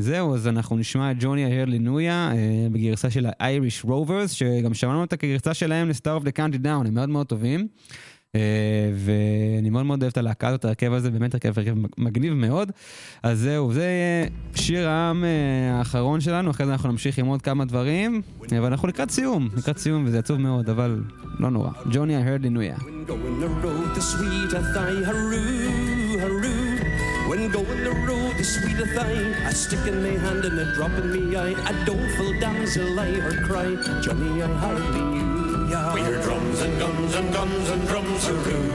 זהו, 0.00 0.34
אז 0.34 0.48
אנחנו 0.48 0.76
נשמע 0.76 1.10
את 1.10 1.16
ג'וני 1.20 1.44
ההר 1.44 1.64
לינויה 1.64 2.32
אה, 2.32 2.66
בגרסה 2.72 3.10
של 3.10 3.26
ה-Irish 3.26 3.86
Rovers, 3.86 4.28
שגם 4.28 4.74
שמענו 4.74 5.00
אותה 5.00 5.16
כגרסה 5.16 5.54
שלהם 5.54 5.88
ל-Star 5.88 6.22
of 6.22 6.24
the 6.24 6.32
Country 6.38 6.64
Down, 6.64 6.86
הם 6.86 6.94
מאוד 6.94 7.08
מאוד 7.08 7.26
טובים. 7.26 7.68
Uh, 8.36 8.40
ואני 8.94 9.70
מאוד 9.70 9.86
מאוד 9.86 10.02
אוהב 10.02 10.10
את 10.10 10.16
הלהקה 10.16 10.48
הזאת, 10.48 10.64
ההרכב 10.64 10.92
הזה 10.92 11.10
באמת 11.10 11.34
הרכב, 11.34 11.58
הרכב 11.58 11.74
מגניב 11.98 12.34
מאוד. 12.34 12.72
אז 13.22 13.38
זהו, 13.38 13.72
זה 13.72 13.86
שיר 14.54 14.88
העם 14.88 15.24
uh, 15.24 15.78
האחרון 15.78 16.20
שלנו, 16.20 16.50
אחרי 16.50 16.66
זה 16.66 16.72
אנחנו 16.72 16.90
נמשיך 16.90 17.18
עם 17.18 17.26
עוד 17.26 17.42
כמה 17.42 17.64
דברים, 17.64 18.22
אבל 18.58 18.66
אנחנו 18.66 18.88
לקראת 18.88 19.10
סיום, 19.10 19.48
לקראת 19.56 19.78
סיום 19.78 20.04
וזה 20.06 20.18
עצוב 20.18 20.40
מאוד, 20.40 20.70
אבל 20.70 21.02
לא 21.38 21.50
נורא. 21.50 21.70
ג'וני 21.90 22.16
a 24.52 24.62
thigh, 24.74 25.00
haroo, 25.08 26.18
haroo. 26.22 27.28
When 27.28 27.50
going 27.56 27.82
the 27.88 27.94
road, 28.08 28.32
the 28.38 28.44
sweet 28.44 28.78
a 28.86 28.86
thigh, 28.96 29.48
a 29.50 29.52
stick 29.62 29.84
in 29.90 29.96
my 30.04 30.14
hand 30.24 30.42
and 30.48 30.58
a 30.64 30.66
drop 30.74 30.94
in 31.00 31.06
me 31.14 31.22
eye, 31.36 31.54
a 31.70 31.74
doleful 31.86 32.30
damsel 32.40 32.98
I 33.06 33.10
heard 33.24 33.40
cry, 33.48 33.68
Johnny 34.04 34.42
I 34.42 34.46
hardly 34.62 35.04
knew 35.12 35.31
With 35.72 36.06
your 36.06 36.20
drums 36.20 36.60
and 36.60 36.78
guns 36.78 37.14
and 37.14 37.32
guns 37.32 37.70
and 37.70 37.88
drums, 37.88 38.26
haroo, 38.26 38.68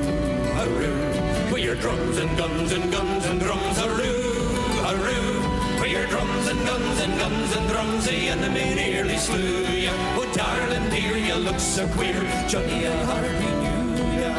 haroo. 0.58 1.52
With 1.54 1.64
your 1.64 1.76
drums 1.76 2.18
and 2.18 2.36
guns 2.36 2.72
and 2.72 2.92
guns 2.92 3.26
and 3.28 3.40
drums, 3.40 3.78
haroo, 3.78 4.34
haroo. 4.82 5.80
With 5.80 5.92
your 5.92 6.08
drums 6.08 6.48
and 6.48 6.60
guns 6.66 7.00
and 7.00 7.20
guns 7.20 7.56
and 7.56 7.70
drums, 7.70 8.06
the 8.08 8.30
enemy 8.30 8.74
nearly 8.74 9.16
slew 9.18 9.66
ya. 9.68 9.92
Oh, 10.18 10.26
darling 10.34 10.90
dear, 10.90 11.18
you 11.18 11.36
look 11.36 11.60
so 11.60 11.88
queer, 11.90 12.20
Johnny, 12.48 12.88
I 12.88 13.04
hardly 13.06 13.52
knew 13.62 14.22
ya. 14.22 14.34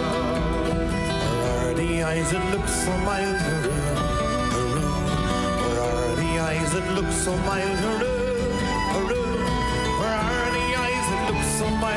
Where 1.43 1.71
are 1.71 1.75
the 1.75 2.03
eyes 2.03 2.31
that 2.33 2.45
look 2.53 2.67
so 2.67 2.91
mild? 3.07 3.37
Hooroo, 3.37 3.87
hooroo. 4.51 4.91
Where 5.63 5.81
are 5.81 6.17
the 6.17 6.41
eyes 6.41 6.73
that 6.73 6.93
look 6.97 7.13
so 7.13 7.37
mild? 7.37 8.18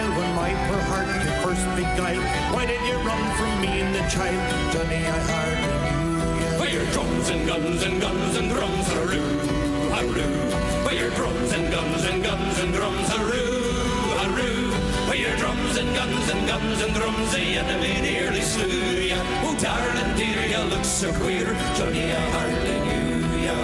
So 0.01 0.09
when 0.17 0.33
my 0.35 0.51
poor 0.65 0.81
heart 0.89 1.07
you 1.23 1.31
first 1.45 1.65
beguiled? 1.77 2.25
Why 2.53 2.65
did 2.65 2.81
you 2.89 2.97
run 3.09 3.23
from 3.37 3.51
me 3.61 3.81
and 3.81 3.93
the 3.93 4.03
child? 4.09 4.45
Johnny, 4.73 5.01
I 5.17 5.19
hardly 5.29 5.75
knew 5.85 6.05
you. 6.41 6.49
With 6.59 6.73
your 6.77 6.87
drums 6.93 7.29
and 7.29 7.41
guns 7.47 7.83
and 7.83 8.01
guns 8.01 8.35
and 8.39 8.49
drums, 8.49 8.87
haroo, 8.93 9.31
haroo. 9.95 10.31
With 10.85 10.97
your 11.01 11.11
drums 11.19 11.51
and 11.57 11.65
guns 11.71 12.03
and 12.09 12.23
guns 12.23 12.57
and 12.63 12.73
drums, 12.73 13.07
haroo, 13.13 13.61
haroo. 14.21 14.59
With 15.09 15.19
your 15.25 15.35
drums 15.37 15.77
and 15.77 15.89
guns 15.99 16.27
and 16.33 16.47
guns 16.47 16.81
and 16.81 16.93
drums, 16.95 17.31
the 17.35 17.45
enemy 17.61 17.93
nearly 18.01 18.41
slew 18.41 19.05
ya. 19.11 19.19
Oh, 19.45 19.55
darling 19.61 20.13
dear, 20.17 20.41
you 20.53 20.63
look 20.73 20.85
so 20.85 21.13
queer, 21.21 21.53
Johnny, 21.77 22.05
I 22.11 22.23
hardly 22.35 22.77
knew 22.87 23.45
ya. 23.47 23.57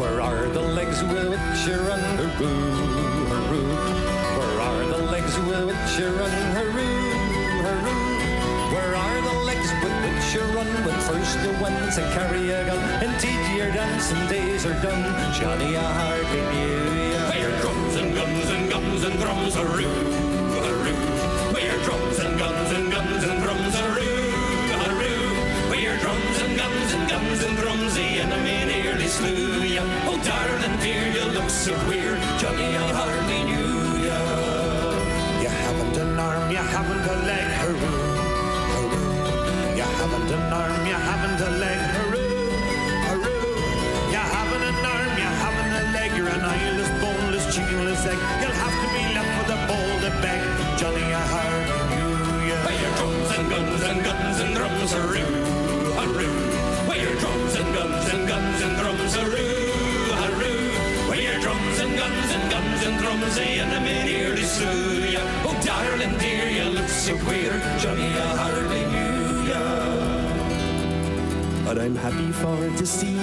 Where 0.00 0.20
are 0.20 0.46
the 0.48 0.62
legs 0.78 1.02
with 1.02 1.28
which 1.32 1.66
you 1.66 2.87
went 11.60 11.92
to 11.94 12.02
carry 12.14 12.50
a 12.50 12.64
gun? 12.66 13.02
Indeed, 13.02 13.56
your 13.56 13.70
dancing 13.72 14.26
days 14.28 14.64
are 14.66 14.80
done, 14.82 15.02
Johnny, 15.34 15.76
I 15.76 15.92
hardly 16.00 16.42
knew 16.52 17.12
ya. 17.12 17.22
With 17.28 17.40
your 17.42 17.54
drums 17.60 17.94
and 17.96 18.14
guns 18.14 18.50
and 18.50 18.70
guns 18.70 19.04
and 19.04 19.18
drums, 19.18 19.54
haroo, 19.54 19.90
haroo. 20.64 20.96
With 21.52 21.64
your 21.64 21.78
drums 21.84 22.18
and 22.18 22.38
guns 22.38 22.70
and 22.72 22.92
guns 22.92 23.24
and 23.24 23.42
drums, 23.42 23.74
haroo, 23.74 24.32
haroo. 24.82 25.70
With 25.70 25.80
your 25.80 25.96
drums 25.98 26.38
and 26.42 26.56
guns 26.56 26.92
and 26.94 27.08
guns 27.10 27.42
and 27.42 27.56
drums, 27.58 27.94
the 27.94 28.08
enemy 28.24 28.64
nearly 28.72 29.08
slew 29.08 29.62
ya. 29.62 29.82
Oh, 30.06 30.18
darling 30.24 30.78
dear, 30.80 31.04
you 31.16 31.24
look 31.32 31.50
so 31.50 31.74
queer, 31.86 32.16
Johnny, 32.38 32.76
I 32.76 32.88
hardly 33.00 33.40
knew 33.50 34.06
ya. 34.06 34.20
You 35.42 35.48
haven't 35.48 35.96
an 35.96 36.18
arm, 36.18 36.50
you 36.50 36.58
haven't 36.74 37.06
a 37.14 37.16
leg, 37.26 37.48
hooroo, 37.60 37.96
hooroo. 38.74 39.76
You 39.76 39.84
haven't 39.84 40.30
an 40.30 40.52
arm, 40.52 40.86
you 40.86 40.94
haven't 40.94 41.17
egg. 48.06 48.18
You'll 48.40 48.58
have 48.64 48.76
to 48.82 48.88
be 48.94 49.02
left 49.16 49.32
with 49.38 49.56
a 49.56 49.58
bowl 49.68 49.92
to 50.04 50.10
beg, 50.22 50.42
Johnny, 50.78 51.02
I 51.02 51.24
you. 51.94 52.06
With 52.64 52.78
your 52.82 52.92
drums 52.98 53.30
and 53.36 53.46
guns 53.50 53.82
and 53.82 54.00
guns 54.04 54.38
and 54.40 54.54
drums, 54.54 54.92
haroo, 54.92 55.32
haroo. 55.98 56.34
With 56.88 57.00
your 57.02 57.16
drums 57.22 57.54
and 57.60 57.70
guns 57.74 58.06
and 58.14 58.28
guns 58.28 58.60
and 58.62 58.74
drums, 58.78 59.14
haroo, 59.16 60.14
haroo. 60.22 61.10
With 61.10 61.22
your 61.26 61.38
drums 61.40 61.78
and 61.78 61.92
guns 61.98 62.30
and 62.36 62.44
guns 62.50 62.80
and 62.86 62.96
drums, 63.02 63.34
the 63.34 63.46
enemy 63.64 63.96
nearly 64.04 64.44
slew 64.44 65.04
ya. 65.14 65.22
Oh, 65.46 65.56
darling 65.64 66.16
dear, 66.18 66.48
you 66.48 66.70
look 66.70 66.88
so 66.88 67.16
queer, 67.18 67.54
Johnny, 67.78 68.08
I 68.26 68.36
hardly 68.42 68.82
ya. 69.50 69.62
But 71.64 71.78
I'm 71.78 71.96
happy 71.96 72.30
for 72.32 72.56
to 72.78 72.86
see 72.86 73.17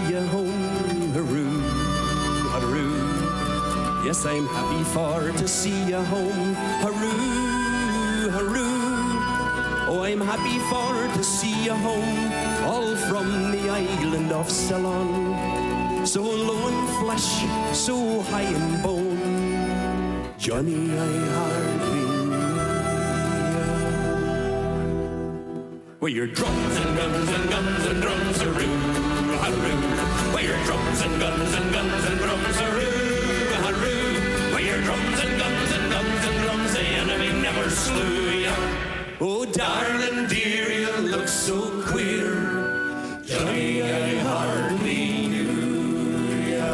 Yes, 4.16 4.26
I'm 4.28 4.47
happy 4.47 4.84
for 4.95 5.38
to 5.39 5.45
see 5.45 5.89
you 5.89 5.97
home, 5.97 6.55
haroo, 6.80 8.30
haroo. 8.32 9.89
Oh, 9.89 10.03
I'm 10.03 10.22
happy 10.22 10.57
for 10.72 10.93
to 11.18 11.22
see 11.22 11.66
you 11.66 11.74
home, 11.74 12.32
all 12.63 12.95
from 12.95 13.51
the 13.51 13.70
island 13.70 14.32
of 14.32 14.49
Ceylon. 14.49 16.07
So 16.07 16.22
low 16.22 16.68
in 16.70 16.88
flesh, 17.03 17.43
so 17.74 18.22
high 18.32 18.47
in 18.55 18.82
bone. 18.82 20.32
Johnny, 20.38 20.97
I 20.97 21.11
hardly 21.36 22.05
With 25.99 26.13
your 26.13 26.28
drums 26.28 26.78
and 26.78 26.97
guns 26.97 27.30
and 27.30 27.49
guns 27.49 27.86
and 27.86 28.01
drums, 28.01 28.38
haroo, 28.38 28.78
haroo. 29.43 30.34
With 30.34 30.45
your 30.45 30.63
drums 30.63 31.01
and 31.01 31.20
guns 31.20 31.53
and 31.53 31.74
guns 31.74 32.05
and 32.05 32.18
drums, 32.18 32.57
haroo, 32.61 32.84
darling 39.57 40.27
dear, 40.27 40.67
you 40.81 40.91
look 41.11 41.27
so 41.27 41.57
queer, 41.89 42.31
Johnny, 43.29 43.81
I 43.83 44.19
hardly 44.27 45.03
knew 45.31 45.51
ya. 46.51 46.71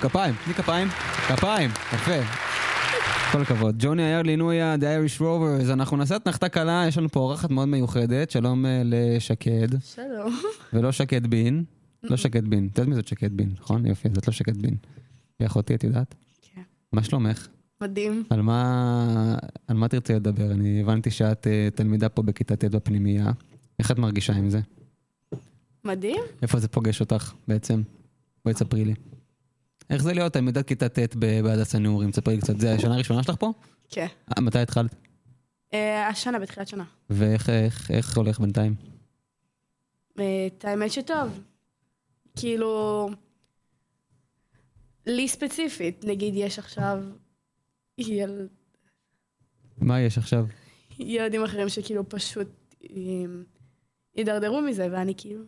כפיים, 0.00 0.34
תני 0.44 0.54
כפיים, 0.54 0.88
כפיים, 1.28 1.70
יפה. 1.94 2.20
כל 3.32 3.42
הכבוד. 3.42 3.74
ג'וני 3.78 4.02
אייר 4.02 4.22
לינויה, 4.22 4.74
The 4.74 4.78
Irish 4.78 5.20
Rovers, 5.20 5.72
אנחנו 5.72 5.96
נעשה 5.96 6.16
אתנחתה 6.16 6.48
קלה, 6.48 6.84
יש 6.88 6.98
לנו 6.98 7.08
פה 7.08 7.20
אורחת 7.20 7.50
מאוד 7.50 7.68
מיוחדת, 7.68 8.30
שלום 8.30 8.66
אה, 8.66 8.82
לשקד. 8.84 9.68
שלום. 9.94 10.40
ולא 10.72 10.92
שקד 10.92 11.26
בין, 11.26 11.64
לא 12.02 12.16
שקד 12.16 12.48
בין, 12.48 12.68
את 12.72 12.78
יודעת 12.78 12.88
מי 12.88 12.94
זאת 12.94 13.08
שקד 13.08 13.32
בין, 13.32 13.50
נכון? 13.60 13.86
יופי, 13.86 14.08
זאת 14.14 14.26
לא 14.28 14.32
שקד 14.32 14.56
בין. 14.56 14.74
היא 15.38 15.46
אחותי, 15.46 15.74
את 15.74 15.84
יודעת? 15.84 16.14
מה 16.92 17.02
שלומך? 17.04 17.48
מדהים. 17.80 18.24
על 18.30 18.42
מה, 18.42 19.36
על 19.68 19.76
מה 19.76 19.88
תרצי 19.88 20.12
לדבר? 20.14 20.52
אני 20.52 20.80
הבנתי 20.80 21.10
שאת 21.10 21.46
אה, 21.46 21.68
תלמידה 21.74 22.08
פה 22.08 22.22
בכיתה 22.22 22.56
ט' 22.56 22.64
בפנימייה. 22.64 23.32
איך 23.78 23.90
את 23.90 23.98
מרגישה 23.98 24.32
עם 24.32 24.50
זה? 24.50 24.60
מדהים? 25.84 26.20
איפה 26.42 26.58
זה 26.58 26.68
פוגש 26.68 27.00
אותך 27.00 27.32
בעצם? 27.48 27.82
בואי 28.44 28.54
תספרי 28.54 28.84
לי. 28.84 28.94
איך 29.90 30.02
זה 30.02 30.12
להיות 30.12 30.32
תלמידת 30.32 30.66
כיתה 30.66 30.88
ט' 30.88 31.16
ב- 31.18 31.40
בהדס 31.40 31.74
הנעורים? 31.74 32.10
תספרי 32.10 32.34
לי 32.34 32.40
קצת. 32.40 32.60
זה 32.60 32.74
השנה 32.74 32.94
הראשונה 32.94 33.22
שלך 33.22 33.34
פה? 33.38 33.52
כן. 33.88 34.06
אה, 34.36 34.42
מתי 34.42 34.58
התחלת? 34.58 34.94
אה, 35.74 36.08
השנה, 36.08 36.38
בתחילת 36.38 36.68
שנה. 36.68 36.84
ואיך 37.10 37.50
איך, 37.50 37.90
איך 37.90 38.16
הולך 38.16 38.40
בינתיים? 38.40 38.74
את 40.14 40.64
האמת 40.64 40.92
שטוב. 40.92 41.40
כאילו, 42.36 43.08
לי 45.06 45.28
ספציפית, 45.28 46.04
נגיד 46.04 46.34
יש 46.36 46.58
עכשיו 46.58 46.98
יל... 47.98 48.48
מה 49.78 50.00
יש 50.00 50.18
עכשיו? 50.18 50.46
ילדים 50.98 51.44
אחרים 51.44 51.68
שכאילו 51.68 52.08
פשוט 52.08 52.48
אה, 52.82 52.96
הידרדרו 54.14 54.60
מזה, 54.60 54.88
ואני 54.92 55.14
כאילו, 55.16 55.42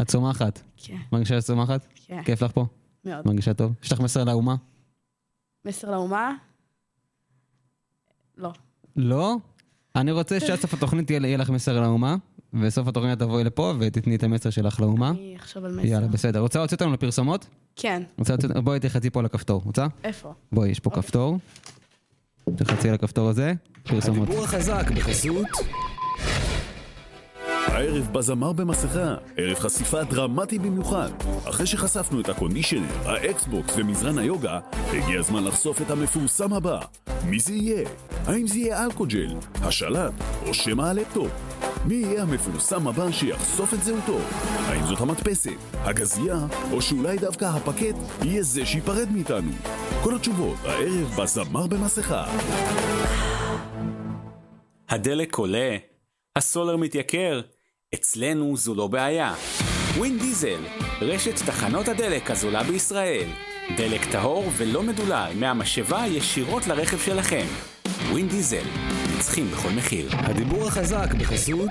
את 0.00 0.08
צומחת. 0.08 0.62
כן. 0.76 0.96
מרגישה 1.12 1.34
שאת 1.40 1.44
צומחת? 1.44 1.86
כן. 1.94 2.22
כיף 2.22 2.42
לך 2.42 2.52
פה? 2.52 2.66
מאוד. 3.04 3.26
מרגישה 3.26 3.54
טוב? 3.54 3.72
יש 3.82 3.92
לך 3.92 4.00
מסר 4.00 4.24
לאומה? 4.24 4.56
מסר 5.64 5.90
לאומה, 5.90 6.36
לא. 8.36 8.52
לא? 8.96 9.36
אני 9.96 10.12
רוצה 10.12 10.40
שעד 10.40 10.58
סוף 10.58 10.74
התוכנית 10.74 11.10
יהיה 11.10 11.36
לך 11.36 11.50
מסר 11.50 11.80
לאומה, 11.80 12.16
וסוף 12.60 12.88
התוכנית 12.88 13.18
תבואי 13.18 13.44
לפה 13.44 13.74
ותתני 13.78 14.16
את 14.16 14.22
המסר 14.22 14.50
שלך 14.50 14.80
לאומה. 14.80 15.10
אני 15.10 15.36
אחשוב 15.40 15.64
על 15.64 15.72
מסר. 15.72 15.86
יאללה, 15.86 16.06
בסדר. 16.08 16.40
רוצה 16.40 16.58
להוציא 16.58 16.74
אותנו 16.74 16.92
לפרסומות? 16.92 17.46
כן. 17.76 18.02
רוצה 18.18 18.34
לצאת... 18.34 18.50
בואי 18.56 18.80
תלחצי 18.80 19.10
פה 19.10 19.20
על 19.20 19.26
הכפתור, 19.26 19.62
רוצה? 19.64 19.86
איפה? 20.04 20.32
בואי, 20.52 20.68
יש 20.68 20.80
פה 20.80 20.90
כפתור. 20.90 21.38
תלחצי 22.56 22.88
על 22.88 22.94
הכפתור 22.94 23.28
הזה, 23.28 23.52
פרסומות. 23.82 24.28
הדיבור 24.28 24.44
החזק 24.44 24.90
בחסות 24.90 25.46
הערב 27.66 28.08
בזמר 28.12 28.52
במסכה, 28.52 29.14
ערב 29.36 29.58
חשיפה 29.58 30.04
דרמטי 30.04 30.58
במיוחד. 30.58 31.08
אחרי 31.48 31.66
שחשפנו 31.66 32.20
את 32.20 32.28
הקונדישנר, 32.28 32.86
האקסבוקס 33.04 33.74
ומזרן 33.76 34.18
היוגה, 34.18 34.60
הגיע 34.72 35.20
הזמן 35.20 35.44
לחשוף 35.44 35.82
את 35.82 35.90
המפורסם 35.90 36.52
הבא. 36.52 36.80
מי 37.24 37.38
זה 37.38 37.52
יהיה? 37.52 37.88
האם 38.26 38.46
זה 38.46 38.58
יהיה 38.58 38.84
אלכוג'ל, 38.84 39.34
השלט 39.54 40.12
או 40.46 40.54
שמא 40.54 40.82
הלפטופ? 40.82 41.51
מי 41.84 41.94
יהיה 41.94 42.22
המפורסם 42.22 42.88
הבא 42.88 43.10
שיחשוף 43.10 43.74
את 43.74 43.84
זהותו? 43.84 44.18
האם 44.66 44.86
זאת 44.86 45.00
המדפסת, 45.00 45.50
הגזייה, 45.72 46.38
או 46.72 46.82
שאולי 46.82 47.18
דווקא 47.18 47.44
הפקט 47.44 47.96
יהיה 48.24 48.42
זה 48.42 48.66
שייפרד 48.66 49.08
מאיתנו? 49.10 49.50
כל 50.02 50.16
התשובות 50.16 50.56
הערב 50.64 51.20
בזמר 51.20 51.66
במסכה. 51.66 52.24
הדלק 54.88 55.34
עולה, 55.36 55.76
הסולר 56.36 56.76
מתייקר, 56.76 57.40
אצלנו 57.94 58.56
זו 58.56 58.74
לא 58.74 58.86
בעיה. 58.86 59.34
ווין 59.96 60.18
דיזל, 60.18 60.60
רשת 61.00 61.34
תחנות 61.46 61.88
הדלק 61.88 62.30
הזולה 62.30 62.62
בישראל. 62.62 63.28
דלק 63.76 64.04
טהור 64.12 64.44
ולא 64.56 64.82
מדולל 64.82 65.32
מהמשאבה 65.34 66.06
ישירות 66.06 66.66
לרכב 66.66 66.98
שלכם. 66.98 67.46
ווין 68.10 68.28
דיזל, 68.28 68.64
נצחים 69.22 69.50
בכל 69.50 69.68
מחיר. 69.70 70.08
הדיבור 70.12 70.68
החזק 70.68 71.14
בחסות 71.18 71.70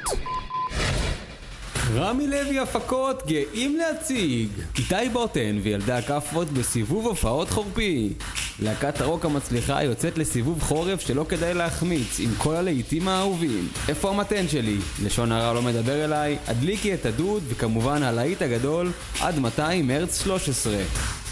רמי 1.96 2.28
לוי 2.28 2.60
הפקות 2.60 3.24
גאים 3.28 3.78
להציג. 3.78 4.50
איתי 4.78 5.10
בוטן 5.14 5.60
וילדי 5.62 5.94
הכאפות 5.94 6.52
בסיבוב 6.52 7.06
הופעות 7.06 7.50
חורפי. 7.50 8.14
להקת 8.60 9.02
הרוק 9.02 9.26
המצליחה 9.26 9.84
יוצאת 9.84 10.18
לסיבוב 10.18 10.62
חורף 10.62 11.02
שלא 11.02 11.26
כדאי 11.30 11.54
להחמיץ 11.54 12.20
עם 12.20 12.30
כל 12.38 12.56
הלהיטים 12.56 13.08
האהובים. 13.08 13.68
איפה 13.89 14.10
המתן 14.10 14.48
שלי? 14.48 14.78
לשון 15.04 15.32
הרע 15.32 15.54
לא 15.54 15.62
מדבר 15.62 16.06
אליי, 16.06 16.38
הדליקי 16.48 16.94
את 16.94 17.06
הדוד 17.06 17.44
וכמובן 17.48 18.04
הלהיט 18.04 18.42
הגדול 18.42 18.92
עד 19.20 19.39
200 19.39 19.88
מרץ 19.88 20.24
13 20.24 20.78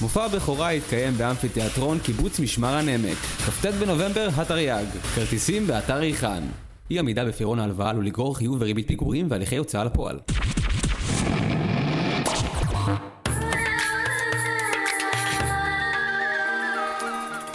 מופע 0.02 0.26
הבכורה 0.26 0.74
יתקיים 0.74 1.14
באמפיתיאטרון 1.18 2.00
קיבוץ 2.00 2.40
משמר 2.40 2.76
הנעמק 2.76 3.18
כ"ט 3.18 3.66
בנובמבר 3.66 4.30
התרי"ג. 4.36 4.86
כרטיסים 5.16 5.68
באתר 5.68 5.98
ריחן 5.98 6.44
אי 6.92 7.00
עמידה 7.00 7.26
בפירעון 7.26 7.60
ההלוואה 7.60 7.90
עלול 7.90 8.06
לגרור 8.06 8.38
חיוב 8.38 8.58
וריבית 8.62 8.88
פיגורים 8.88 9.28
והליכי 9.30 9.58
הוצאה 9.58 9.84
לפועל. 9.84 10.20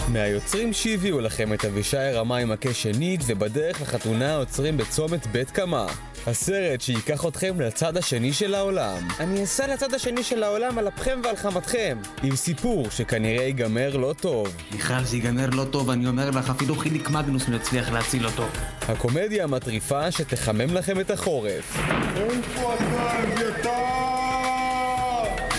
מהיוצרים 0.09 0.73
שהביאו 0.73 1.21
לכם 1.21 1.53
את 1.53 1.65
אבישי 1.65 1.97
רמה 1.97 2.37
עם 2.37 2.53
מכה 2.53 2.75
שנית 2.75 3.21
ובדרך 3.27 3.83
לחתונה 3.83 4.37
עוצרים 4.37 4.77
בצומת 4.77 5.27
בית 5.27 5.51
קמה. 5.51 5.87
הסרט 6.27 6.81
שייקח 6.81 7.27
אתכם 7.27 7.61
לצד 7.61 7.97
השני 7.97 8.33
של 8.33 8.55
העולם. 8.55 9.09
אני 9.21 9.45
אסע 9.45 9.67
לצד 9.67 9.95
השני 9.95 10.23
של 10.23 10.43
העולם 10.43 10.79
על 10.79 10.89
אפכם 10.89 11.21
ועל 11.25 11.37
חמתכם. 11.37 11.99
עם 12.23 12.37
סיפור 12.37 12.91
שכנראה 12.91 13.45
ייגמר 13.45 13.97
לא 13.97 14.15
טוב. 14.21 14.57
מיכל, 14.73 15.05
זה 15.05 15.17
ייגמר 15.17 15.51
לא 15.51 15.65
טוב, 15.65 15.91
אני 15.91 16.07
אומר 16.07 16.31
לך, 16.31 16.51
אפילו 16.51 16.77
חיליק 16.77 17.11
מגנוס 17.11 17.49
לא 17.49 17.57
יצליח 17.57 17.93
להציל 17.93 18.27
אותו. 18.27 18.47
הקומדיה 18.89 19.45
המטריפה 19.45 20.11
שתחמם 20.11 20.75
לכם 20.75 21.01
את 21.01 21.11
החורף. 21.11 21.79
איפה 22.17 22.75
אתה, 22.75 23.23
אביתר? 23.23 23.71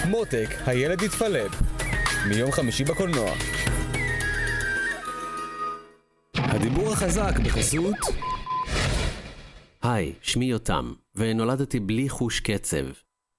מותק, 0.09 0.49
הילד 0.65 1.01
יתפלפ. 1.01 1.51
מיום 2.27 2.51
חמישי 2.51 2.83
בקולנוע. 2.83 3.31
הדיבור 6.35 6.93
החזק 6.93 7.39
בחסות 7.43 7.95
היי, 9.85 10.13
שמי 10.21 10.45
יותם, 10.45 10.93
ונולדתי 11.15 11.79
בלי 11.79 12.09
חוש 12.09 12.39
קצב. 12.39 12.85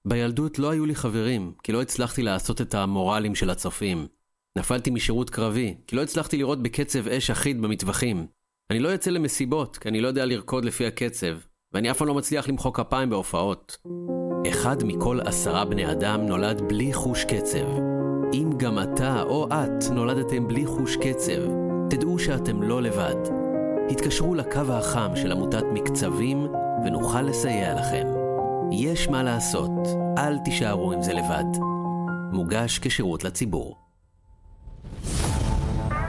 בילדות 0.07 0.59
לא 0.59 0.69
היו 0.69 0.85
לי 0.85 0.95
חברים, 0.95 1.51
כי 1.63 1.71
לא 1.71 1.81
הצלחתי 1.81 2.23
לעשות 2.23 2.61
את 2.61 2.75
המורלים 2.75 3.35
של 3.35 3.49
הצופים. 3.49 4.07
נפלתי 4.57 4.89
משירות 4.89 5.29
קרבי, 5.29 5.75
כי 5.87 5.95
לא 5.95 6.03
הצלחתי 6.03 6.37
לראות 6.37 6.63
בקצב 6.63 7.07
אש 7.07 7.29
אחיד 7.29 7.61
במטווחים. 7.61 8.27
אני 8.71 8.79
לא 8.79 8.89
יוצא 8.89 9.11
למסיבות, 9.11 9.77
כי 9.77 9.89
אני 9.89 10.01
לא 10.01 10.07
יודע 10.07 10.25
לרקוד 10.25 10.65
לפי 10.65 10.85
הקצב, 10.85 11.37
ואני 11.73 11.91
אף 11.91 11.97
פעם 11.97 12.07
לא 12.07 12.13
מצליח 12.13 12.49
למחוא 12.49 12.73
כפיים 12.73 13.09
בהופעות. 13.09 13.77
אחד 14.51 14.83
מכל 14.83 15.19
עשרה 15.25 15.65
בני 15.65 15.91
אדם 15.91 16.21
נולד 16.21 16.61
בלי 16.61 16.93
חוש 16.93 17.23
קצב. 17.23 17.67
אם 18.33 18.49
גם 18.57 18.79
אתה 18.79 19.21
או 19.21 19.47
את 19.47 19.83
נולדתם 19.91 20.47
בלי 20.47 20.65
חוש 20.65 20.95
קצב, 20.95 21.41
תדעו 21.89 22.19
שאתם 22.19 22.63
לא 22.63 22.81
לבד. 22.81 23.46
התקשרו 23.91 24.35
לקו 24.35 24.59
החם 24.69 25.11
של 25.15 25.31
עמותת 25.31 25.63
מקצבים 25.73 26.47
ונוכל 26.85 27.21
לסייע 27.21 27.73
לכם. 27.73 28.07
יש 28.71 29.07
מה 29.07 29.23
לעשות, 29.23 29.71
אל 30.17 30.37
תישארו 30.37 30.93
עם 30.93 31.01
זה 31.01 31.13
לבד. 31.13 31.59
מוגש 32.31 32.79
כשירות 32.79 33.23
לציבור. 33.23 33.77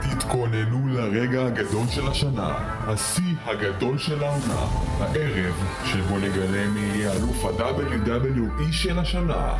תתכוננו 0.01 0.87
לרגע 0.87 1.45
הגדול 1.45 1.87
של 1.87 2.07
השנה, 2.07 2.57
השיא 2.87 3.35
הגדול 3.45 3.97
של 3.97 4.23
העונה, 4.23 4.65
הערב 4.99 5.55
שבו 5.85 6.17
נגלה 6.17 6.67
מי 6.67 6.79
יהיה 6.79 7.11
אלוף 7.13 7.45
ה-WWE 7.45 8.71
של 8.71 8.99
השנה. 8.99 9.53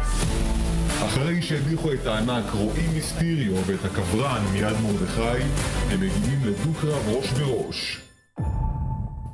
אחרי 1.06 1.42
שהדיחו 1.42 1.94
את 1.94 2.06
הענק 2.06 2.46
רועי 2.54 2.88
מיסטיריו 2.94 3.56
ואת 3.66 3.86
הקברן 3.86 4.44
מיד 4.54 4.78
מרדכי, 4.84 5.44
הם 5.90 6.00
מגיעים 6.00 6.40
לדו-קרב 6.46 7.08
ראש 7.08 7.32
בראש. 7.32 8.09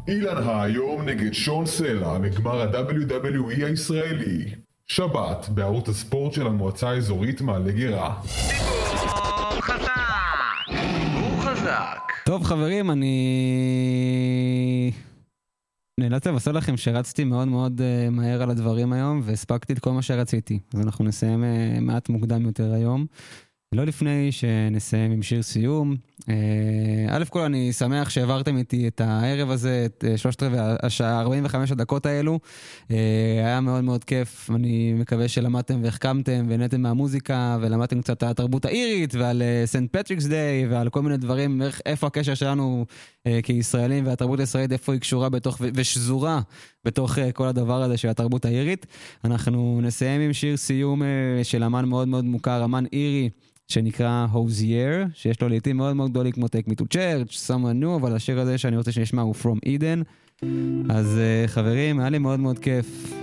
אילן 0.08 0.44
היום 0.48 1.02
נגד 1.02 1.34
שון 1.34 1.66
סלע 1.66 2.18
בגמר 2.18 2.62
ה-WWE 2.62 3.66
הישראלי. 3.66 4.46
שבת, 4.88 5.50
בערוץ 5.50 5.90
הספורט 5.90 6.34
של 6.34 6.48
המועצה 6.48 6.90
האזורית 6.90 7.42
מעלה 7.42 7.72
גרה. 7.72 8.22
טוב 12.26 12.44
חברים, 12.44 12.92
אני 12.92 13.16
נאלץ 16.00 16.28
לבשר 16.28 16.52
לכם 16.52 16.78
שרצתי 16.78 17.24
מאוד 17.24 17.48
מאוד 17.48 17.82
אה, 17.82 18.10
מהר 18.10 18.44
על 18.44 18.50
הדברים 18.50 18.94
היום 18.94 19.22
והספקתי 19.24 19.74
את 19.74 19.80
כל 19.80 19.92
מה 19.92 20.02
שרציתי. 20.02 20.60
אז 20.74 20.82
אנחנו 20.82 21.06
נסיים 21.06 21.44
אה, 21.44 21.80
מעט 21.80 22.10
מוקדם 22.10 22.46
יותר 22.46 22.74
היום. 22.74 23.06
לא 23.74 23.86
לפני 23.86 24.32
שנסיים 24.32 25.12
עם 25.12 25.24
שיר 25.24 25.42
סיום. 25.42 25.96
אה, 26.22 26.26
א' 27.10 27.24
כל 27.30 27.42
אני 27.42 27.74
שמח 27.74 28.10
שהעברתם 28.10 28.58
איתי 28.58 28.88
את 28.88 29.02
הערב 29.02 29.50
הזה, 29.50 29.86
את 29.86 30.04
אה, 30.04 30.18
שלושת 30.18 30.44
רבעי 30.44 30.60
השעה, 30.84 31.22
45 31.22 31.72
הדקות 31.72 32.06
האלו. 32.06 32.40
אה, 32.84 32.94
היה 33.46 33.62
מאוד 33.62 33.84
מאוד 33.84 34.04
כיף, 34.04 34.50
אני 34.56 34.94
מקווה 34.94 35.28
שלמדתם 35.28 35.84
והחכמתם 35.84 36.46
ונהנתם 36.50 36.82
מהמוזיקה 36.82 37.58
ולמדתם 37.62 38.02
קצת 38.02 38.24
על 38.24 38.30
התרבות 38.30 38.66
האירית 38.66 39.16
ועל 39.16 39.42
Saint 39.66 39.92
Patrick's 39.92 40.26
Day 40.26 40.68
ועל 40.68 40.90
כל 40.90 41.02
מיני 41.02 41.18
דברים, 41.18 41.62
איפה 41.86 42.08
הקשר 42.08 42.34
שלנו 42.34 42.86
כישראלים 43.44 44.08
והתרבות 44.08 44.40
הישראלית, 44.40 44.72
איפה 44.72 44.94
היא 44.94 45.02
קשורה 45.02 45.30
בתוך 45.30 45.62
ושזורה 45.74 46.42
בתוך 46.86 47.18
uh, 47.18 47.32
כל 47.34 47.48
הדבר 47.48 47.82
הזה 47.84 47.98
של 47.98 48.08
התרבות 48.10 48.46
האירית. 48.46 48.86
אנחנו 49.26 49.80
נסיים 49.84 50.22
עם 50.22 50.34
שיר 50.34 50.58
סיום 50.58 51.02
uh, 51.02 51.06
של 51.44 51.64
אמן 51.64 51.86
מאוד 51.86 52.08
מאוד 52.08 52.26
מוכר, 52.26 52.64
אמן 52.66 52.84
אירי. 52.94 53.30
שנקרא 53.68 54.28
הוזייר, 54.32 55.06
שיש 55.14 55.42
לו 55.42 55.50
לעיתים 55.50 55.78
מאוד 55.78 55.96
מאוד 55.96 56.12
גדולים 56.12 56.32
כמו 56.32 56.46
Take 56.46 56.70
Me 56.70 56.74
to 56.74 56.86
Church, 56.94 57.48
Someone 57.48 57.84
New, 57.84 57.96
אבל 57.96 58.16
השיר 58.16 58.40
הזה 58.40 58.58
שאני 58.58 58.78
רוצה 58.78 58.92
שנשמע 58.92 59.22
הוא 59.22 59.36
From 59.42 59.58
Eden. 59.66 60.04
אז 60.90 61.20
uh, 61.46 61.48
חברים, 61.48 62.00
היה 62.00 62.10
לי 62.10 62.18
מאוד 62.18 62.40
מאוד 62.40 62.60
כיף. 62.60 63.14